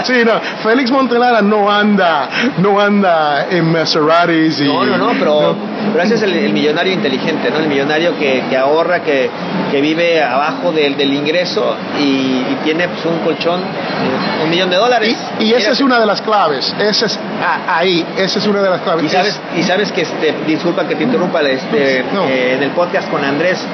Sí, 0.04 0.22
no, 0.24 0.40
Félix 0.62 0.90
Montelara 0.90 1.42
no 1.42 1.70
anda, 1.70 2.28
no 2.58 2.80
anda 2.80 3.46
en 3.50 3.70
Maseratis 3.70 4.60
y... 4.60 4.64
No, 4.64 4.84
no, 4.84 4.96
no, 4.96 5.08
pero, 5.18 5.56
pero 5.92 6.02
ese 6.04 6.14
es 6.14 6.22
el, 6.22 6.32
el 6.34 6.52
millonario 6.52 6.92
inteligente, 6.92 7.50
¿no? 7.50 7.58
El 7.58 7.68
millonario 7.68 8.16
que, 8.18 8.44
que 8.48 8.56
ahorra, 8.56 9.00
que, 9.02 9.28
que 9.70 9.80
vive 9.80 10.22
abajo 10.22 10.72
del, 10.72 10.96
del 10.96 11.12
ingreso 11.12 11.76
y, 11.98 12.02
y 12.02 12.58
tiene 12.64 12.88
pues, 12.88 13.04
un 13.04 13.18
colchón, 13.18 13.60
eh, 13.60 14.44
un 14.44 14.50
millón 14.50 14.70
de 14.70 14.76
dólares. 14.76 15.16
Y, 15.40 15.44
y 15.44 15.52
esa 15.54 15.72
es 15.72 15.80
una 15.80 15.98
de 16.00 16.06
las 16.06 16.20
claves, 16.22 16.74
esa 16.78 17.06
es 17.06 17.18
a- 17.18 17.78
ahí, 17.96 18.06
esa 18.18 18.38
es 18.38 18.46
una 18.46 18.62
de 18.62 18.70
las 18.70 18.80
claves. 18.82 19.04
Y 19.04 19.08
sabes, 19.08 19.40
y 19.56 19.62
sabes 19.62 19.92
que, 19.92 20.02
este, 20.02 20.34
disculpa 20.46 20.86
que 20.86 20.94
te 20.94 21.04
interrumpa, 21.04 21.40
este, 21.42 22.04
No. 22.12 22.24
eh, 22.24 22.54
en 22.54 22.62
el 22.62 22.70
podcast 22.70 23.10
con 23.10 23.24
Andrés 23.24 23.64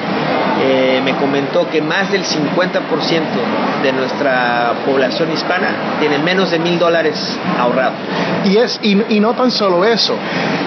eh, 0.64 1.00
me 1.04 1.14
comentó 1.16 1.68
que 1.68 1.80
más 1.82 2.10
del 2.12 2.24
50% 2.24 2.80
de 3.82 3.92
nuestra 3.92 4.72
población 4.86 5.32
hispana 5.32 5.96
tiene 6.00 6.18
menos 6.18 6.50
de 6.50 6.58
mil 6.58 6.78
dólares 6.78 7.16
ahorrados. 7.58 7.94
Y, 8.44 8.56
es, 8.56 8.78
y, 8.82 8.96
y 9.16 9.20
no 9.20 9.34
tan 9.34 9.50
solo 9.50 9.84
eso, 9.84 10.14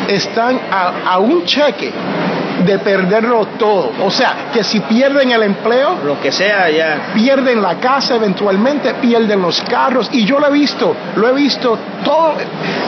están 0.07 0.59
a, 0.71 1.11
a 1.13 1.19
un 1.19 1.45
cheque 1.45 1.91
de 2.65 2.79
perderlo 2.79 3.45
todo. 3.59 3.91
O 4.03 4.11
sea, 4.11 4.49
que 4.53 4.63
si 4.63 4.79
pierden 4.81 5.31
el 5.31 5.43
empleo, 5.43 5.97
Lo 6.05 6.19
que 6.21 6.31
sea, 6.31 6.69
ya. 6.69 7.11
pierden 7.13 7.61
la 7.61 7.75
casa 7.75 8.15
eventualmente, 8.15 8.93
pierden 8.95 9.41
los 9.41 9.61
carros. 9.61 10.09
Y 10.11 10.25
yo 10.25 10.39
lo 10.39 10.47
he 10.47 10.51
visto, 10.51 10.95
lo 11.15 11.27
he 11.29 11.33
visto 11.33 11.77
todo, 12.03 12.33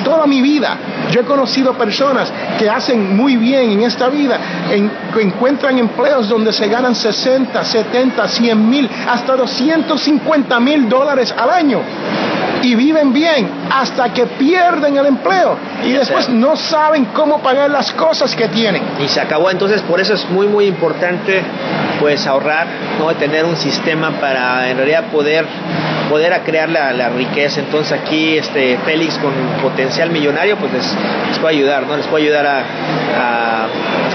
toda 0.03 0.25
mi 0.27 0.41
vida. 0.41 0.77
Yo 1.11 1.21
he 1.21 1.25
conocido 1.25 1.73
personas 1.73 2.31
que 2.57 2.69
hacen 2.69 3.15
muy 3.15 3.35
bien 3.37 3.71
en 3.71 3.81
esta 3.83 4.07
vida, 4.09 4.37
en- 4.71 4.91
que 5.13 5.21
encuentran 5.21 5.77
empleos 5.77 6.29
donde 6.29 6.53
se 6.53 6.67
ganan 6.67 6.95
60, 6.95 7.63
70, 7.63 8.27
100 8.27 8.69
mil, 8.69 8.89
hasta 9.07 9.35
250 9.35 10.59
mil 10.59 10.87
dólares 10.87 11.33
al 11.37 11.49
año. 11.49 11.81
Y 12.63 12.75
viven 12.75 13.13
bien 13.13 13.49
hasta 13.71 14.13
que 14.13 14.25
pierden 14.25 14.97
el 14.97 15.05
empleo. 15.05 15.57
Y 15.85 15.91
después 15.91 16.27
no 16.29 16.55
saben 16.55 17.05
cómo 17.13 17.39
pagar 17.39 17.69
las 17.69 17.91
cosas 17.93 18.35
que 18.35 18.47
tienen. 18.47 18.81
y 19.03 19.07
se 19.07 19.21
acabó. 19.21 19.49
Entonces, 19.51 19.81
por 19.83 19.99
eso 20.01 20.13
es 20.13 20.27
muy, 20.29 20.47
muy 20.47 20.65
importante 20.65 21.41
pues 21.99 22.27
ahorrar, 22.27 22.67
¿no? 22.99 23.07
tener 23.15 23.43
un 23.45 23.55
sistema 23.57 24.11
para 24.19 24.69
en 24.69 24.77
realidad 24.77 25.05
poder 25.11 25.45
poder 26.09 26.31
a 26.31 26.43
crear 26.43 26.69
la, 26.69 26.93
la 26.93 27.09
riqueza. 27.09 27.59
Entonces 27.59 27.91
aquí 27.99 28.37
este 28.37 28.77
Félix 28.85 29.17
con 29.17 29.33
potencial 29.61 30.09
millonario 30.09 30.55
pues 30.57 30.71
les, 30.71 30.95
les 31.27 31.39
puede 31.39 31.55
ayudar, 31.57 31.83
¿no? 31.85 31.97
Les 31.97 32.07
puede 32.07 32.23
ayudar 32.25 32.45
a, 32.45 32.59
a- 32.59 33.67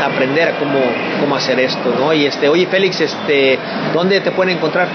a 0.02 0.07
aprender 0.07 0.48
a 0.48 0.52
cómo, 0.59 0.81
cómo 1.20 1.37
hacer 1.37 1.61
esto, 1.61 1.94
¿no? 1.98 2.12
Y 2.14 2.24
este, 2.26 2.48
oye 2.48 2.66
Félix, 2.66 3.00
este, 3.00 3.59
¿dónde 3.92 4.20
te 4.20 4.31
pueden 4.31 4.57
encontrar? 4.57 4.88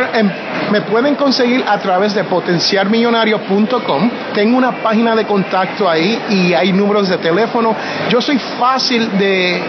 Em, 0.00 0.30
me 0.70 0.80
pueden 0.82 1.14
conseguir 1.14 1.64
a 1.66 1.78
través 1.78 2.14
de 2.14 2.24
potenciarmillonario.com. 2.24 4.10
Tengo 4.34 4.58
una 4.58 4.82
página 4.82 5.14
de 5.14 5.24
contacto 5.24 5.88
ahí 5.88 6.20
y 6.28 6.54
hay 6.54 6.72
números 6.72 7.08
de 7.08 7.18
teléfono. 7.18 7.74
Yo 8.10 8.20
soy 8.20 8.38
fácil 8.38 9.16
de, 9.16 9.62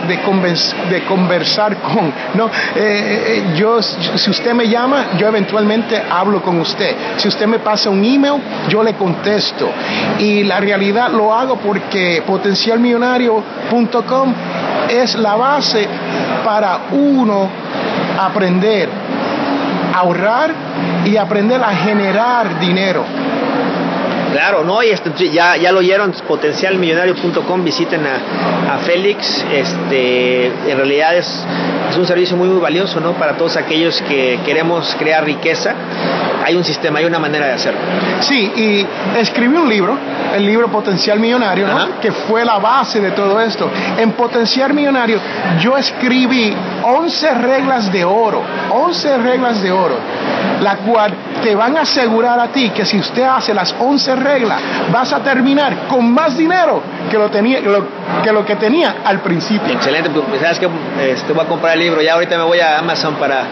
de 0.90 1.04
conversar 1.06 1.78
con. 1.82 2.12
¿no? 2.34 2.48
Eh, 2.48 2.50
eh, 2.76 3.44
yo, 3.56 3.82
si 3.82 4.30
usted 4.30 4.54
me 4.54 4.68
llama, 4.68 5.12
yo 5.18 5.28
eventualmente 5.28 6.02
hablo 6.10 6.42
con 6.42 6.60
usted. 6.60 6.96
Si 7.18 7.28
usted 7.28 7.48
me 7.48 7.60
pasa 7.60 7.90
un 7.90 8.04
email, 8.04 8.42
yo 8.68 8.84
le 8.84 8.96
contesto. 8.96 9.70
Y 10.20 10.44
la 10.44 10.60
realidad 10.60 11.12
lo 11.12 11.34
hago 11.34 11.58
porque 11.58 12.24
potencialmillonario.com 12.26 14.34
es 14.90 15.16
la 15.16 15.36
base 15.36 15.88
para 16.44 16.80
uno 16.92 17.50
aprender 18.18 19.07
ahorrar 20.00 20.52
y 21.06 21.18
aprender 21.18 21.62
a 21.64 21.76
generar 21.76 22.60
dinero. 22.60 23.04
Claro, 24.32 24.64
no, 24.64 24.84
y 24.84 24.90
este, 24.90 25.30
ya, 25.30 25.58
ya 25.58 25.72
lo 25.72 25.80
oyeron, 25.80 26.14
potencialmillonario.com, 26.28 27.64
visiten 27.64 28.06
a, 28.06 28.76
a 28.76 28.78
Félix, 28.80 29.46
este, 29.52 30.48
en 30.48 30.78
realidad 30.78 31.16
es, 31.16 31.46
es 31.90 31.98
un 31.98 32.06
servicio 32.06 32.36
muy, 32.36 32.48
muy 32.50 32.60
valioso, 32.60 33.00
¿no? 33.00 33.14
Para 33.14 33.38
todos 33.38 33.58
aquellos 33.58 34.02
que 34.02 34.40
queremos 34.46 34.96
crear 35.00 35.24
riqueza, 35.24 35.74
hay 36.44 36.56
un 36.56 36.64
sistema, 36.64 37.00
hay 37.00 37.06
una 37.06 37.20
manera 37.20 37.48
de 37.48 37.54
hacerlo. 37.54 37.80
Sí, 38.22 38.52
y 38.56 38.86
escribí 39.20 39.56
un 39.56 39.70
libro 39.70 39.98
el 40.34 40.46
libro 40.46 40.68
Potencial 40.70 41.20
Millonario, 41.20 41.68
¿no? 41.68 42.00
que 42.00 42.12
fue 42.12 42.44
la 42.46 42.58
base 42.60 43.00
de 43.00 43.12
todo 43.12 43.40
esto. 43.40 43.70
En 43.98 44.12
Potencial 44.12 44.74
Millonario 44.74 45.20
yo 45.60 45.78
escribí 45.78 46.54
11 46.84 47.34
reglas 47.36 47.92
de 47.92 48.06
oro, 48.06 48.42
11 48.72 49.18
reglas 49.18 49.62
de 49.62 49.72
oro, 49.72 49.96
la 50.62 50.78
cual 50.78 51.14
te 51.44 51.56
van 51.56 51.78
a 51.78 51.82
asegurar 51.82 52.40
a 52.40 52.48
ti 52.48 52.70
que 52.70 52.86
si 52.86 53.00
usted 53.00 53.24
hace 53.24 53.54
las 53.54 53.76
11 53.80 54.16
reglas, 54.16 54.62
vas 54.92 55.14
a 55.14 55.20
terminar 55.20 55.88
con 55.88 56.12
más 56.12 56.38
dinero 56.38 56.82
que 57.10 57.18
lo, 57.18 57.30
tenía, 57.30 57.60
que 58.24 58.32
lo 58.32 58.46
que 58.46 58.56
tenía 58.56 58.98
al 59.04 59.22
principio. 59.22 59.74
Excelente, 59.74 60.10
pues 60.10 60.42
sabes 60.42 60.60
que 60.60 60.68
este, 61.10 61.34
voy 61.34 61.46
a 61.46 61.48
comprar 61.48 61.74
el 61.74 61.80
libro, 61.80 62.02
ya 62.02 62.14
ahorita 62.14 62.38
me 62.38 62.44
voy 62.44 62.60
a 62.60 62.80
Amazon 62.80 63.16
para, 63.16 63.44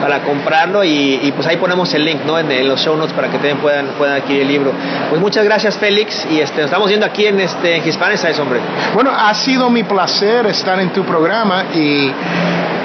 para 0.00 0.20
comprarlo 0.20 0.84
y, 0.84 1.32
pues 1.34 1.46
ahí 1.46 1.56
ponemos 1.56 1.92
el 1.94 2.04
link 2.04 2.20
¿no? 2.26 2.38
en, 2.38 2.68
los 2.68 2.80
show 2.80 2.96
notes 2.96 3.12
para 3.12 3.28
que 3.28 3.34
también 3.34 3.58
puedan, 3.58 3.86
puedan 3.98 4.16
adquirir 4.16 4.42
el 4.42 4.48
libro. 4.48 4.72
Pues 5.10 5.20
muchas 5.20 5.44
gracias 5.44 5.76
Félix 5.76 6.26
y 6.30 6.40
este, 6.40 6.56
nos 6.62 6.66
estamos 6.66 6.88
viendo 6.88 7.06
aquí 7.06 7.26
en, 7.26 7.40
este, 7.40 7.76
en 7.76 7.88
Hispanes, 7.88 8.38
hombre. 8.38 8.60
Bueno, 8.94 9.10
ha 9.10 9.32
sido 9.34 9.68
mi 9.70 9.82
placer 9.84 10.46
estar 10.46 10.78
en 10.80 10.90
tu 10.90 11.04
programa 11.04 11.64
y 11.74 12.12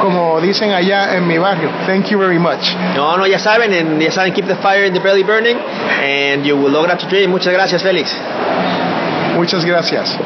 como 0.02 0.40
dicen 0.42 0.72
allá 0.72 1.16
en 1.16 1.28
mi 1.28 1.38
barrio. 1.38 1.70
Thank 1.86 2.10
you 2.10 2.18
very 2.18 2.40
much. 2.40 2.76
No, 2.96 3.18
no, 3.18 3.26
ya 3.26 3.40
saben, 3.40 3.74
en, 3.74 4.00
ya 4.00 4.12
saben, 4.12 4.34
keep 4.34 4.48
the 4.48 4.56
fire 4.58 4.86
in 4.86 4.94
the 4.94 5.00
belly 5.00 5.24
burning 5.24 5.58
and 5.58 6.46
you 6.46 6.56
will 6.56 6.72
lograr 6.72 6.98
to 6.98 7.08
dream. 7.10 7.32
Muchas 7.32 7.54
gracias, 7.54 7.84
Félix. 7.84 8.14
Muchas 9.36 9.66
gracias. 9.66 10.18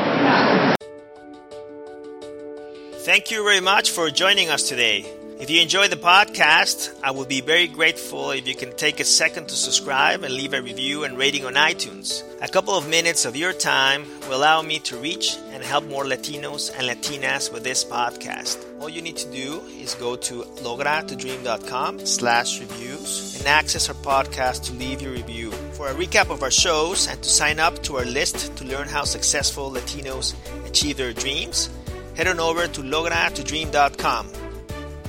Thank 3.04 3.32
you 3.32 3.44
very 3.44 3.62
much 3.62 3.92
for 3.92 4.10
joining 4.12 4.50
us 4.50 4.70
today. 4.70 5.06
If 5.40 5.50
you 5.50 5.60
enjoy 5.60 5.88
the 5.88 5.96
podcast, 5.96 6.94
I 7.04 7.10
would 7.10 7.28
be 7.28 7.42
very 7.42 7.68
grateful 7.68 8.30
if 8.30 8.48
you 8.48 8.54
can 8.54 8.76
take 8.78 9.00
a 9.00 9.04
second 9.04 9.48
to 9.48 9.56
subscribe 9.56 10.24
and 10.24 10.32
leave 10.32 10.54
a 10.54 10.62
review 10.62 11.04
and 11.04 11.18
rating 11.18 11.46
on 11.46 11.56
iTunes. 11.56 12.22
A 12.44 12.48
couple 12.48 12.76
of 12.76 12.88
minutes 12.88 13.26
of 13.26 13.36
your 13.36 13.54
time 13.54 14.06
will 14.30 14.38
allow 14.38 14.62
me 14.62 14.78
to 14.82 14.98
reach 14.98 15.38
help 15.64 15.86
more 15.86 16.04
Latinos 16.04 16.72
and 16.78 16.88
Latinas 16.88 17.52
with 17.52 17.64
this 17.64 17.84
podcast. 17.84 18.64
All 18.80 18.90
you 18.90 19.02
need 19.02 19.18
to 19.18 19.32
do 19.32 19.62
is 19.80 19.96
go 19.96 20.16
to 20.16 20.44
logratodream.com 20.64 22.06
slash 22.06 22.60
reviews 22.60 23.38
and 23.38 23.48
access 23.48 23.90
our 23.90 23.96
podcast 23.96 24.64
to 24.66 24.74
leave 24.74 25.02
your 25.02 25.12
review. 25.12 25.52
For 25.74 25.88
a 25.90 25.94
recap 25.94 26.30
of 26.30 26.44
our 26.44 26.52
shows 26.52 27.08
and 27.08 27.22
to 27.22 27.30
sign 27.30 27.60
up 27.60 27.82
to 27.84 27.98
our 27.98 28.06
list 28.06 28.56
to 28.58 28.66
learn 28.66 28.88
how 28.88 29.04
successful 29.04 29.72
Latinos 29.72 30.36
achieve 30.68 30.98
their 30.98 31.14
dreams, 31.14 31.70
head 32.16 32.28
on 32.28 32.40
over 32.40 32.68
to 32.68 32.82
logratodream.com. 32.82 34.28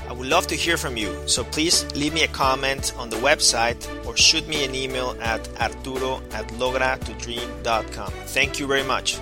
I 0.08 0.12
would 0.14 0.28
love 0.28 0.46
to 0.48 0.54
hear 0.54 0.76
from 0.76 0.98
you, 0.98 1.26
so 1.26 1.42
please 1.42 1.90
leave 1.94 2.12
me 2.12 2.22
a 2.22 2.28
comment 2.28 2.92
on 2.98 3.08
the 3.08 3.16
website 3.16 3.80
or 4.06 4.14
shoot 4.14 4.46
me 4.46 4.64
an 4.64 4.74
email 4.74 5.16
at 5.22 5.40
arturo 5.58 6.20
at 6.32 6.46
logratodream.com. 6.48 8.12
Thank 8.26 8.60
you 8.60 8.66
very 8.66 8.84
much. 8.84 9.18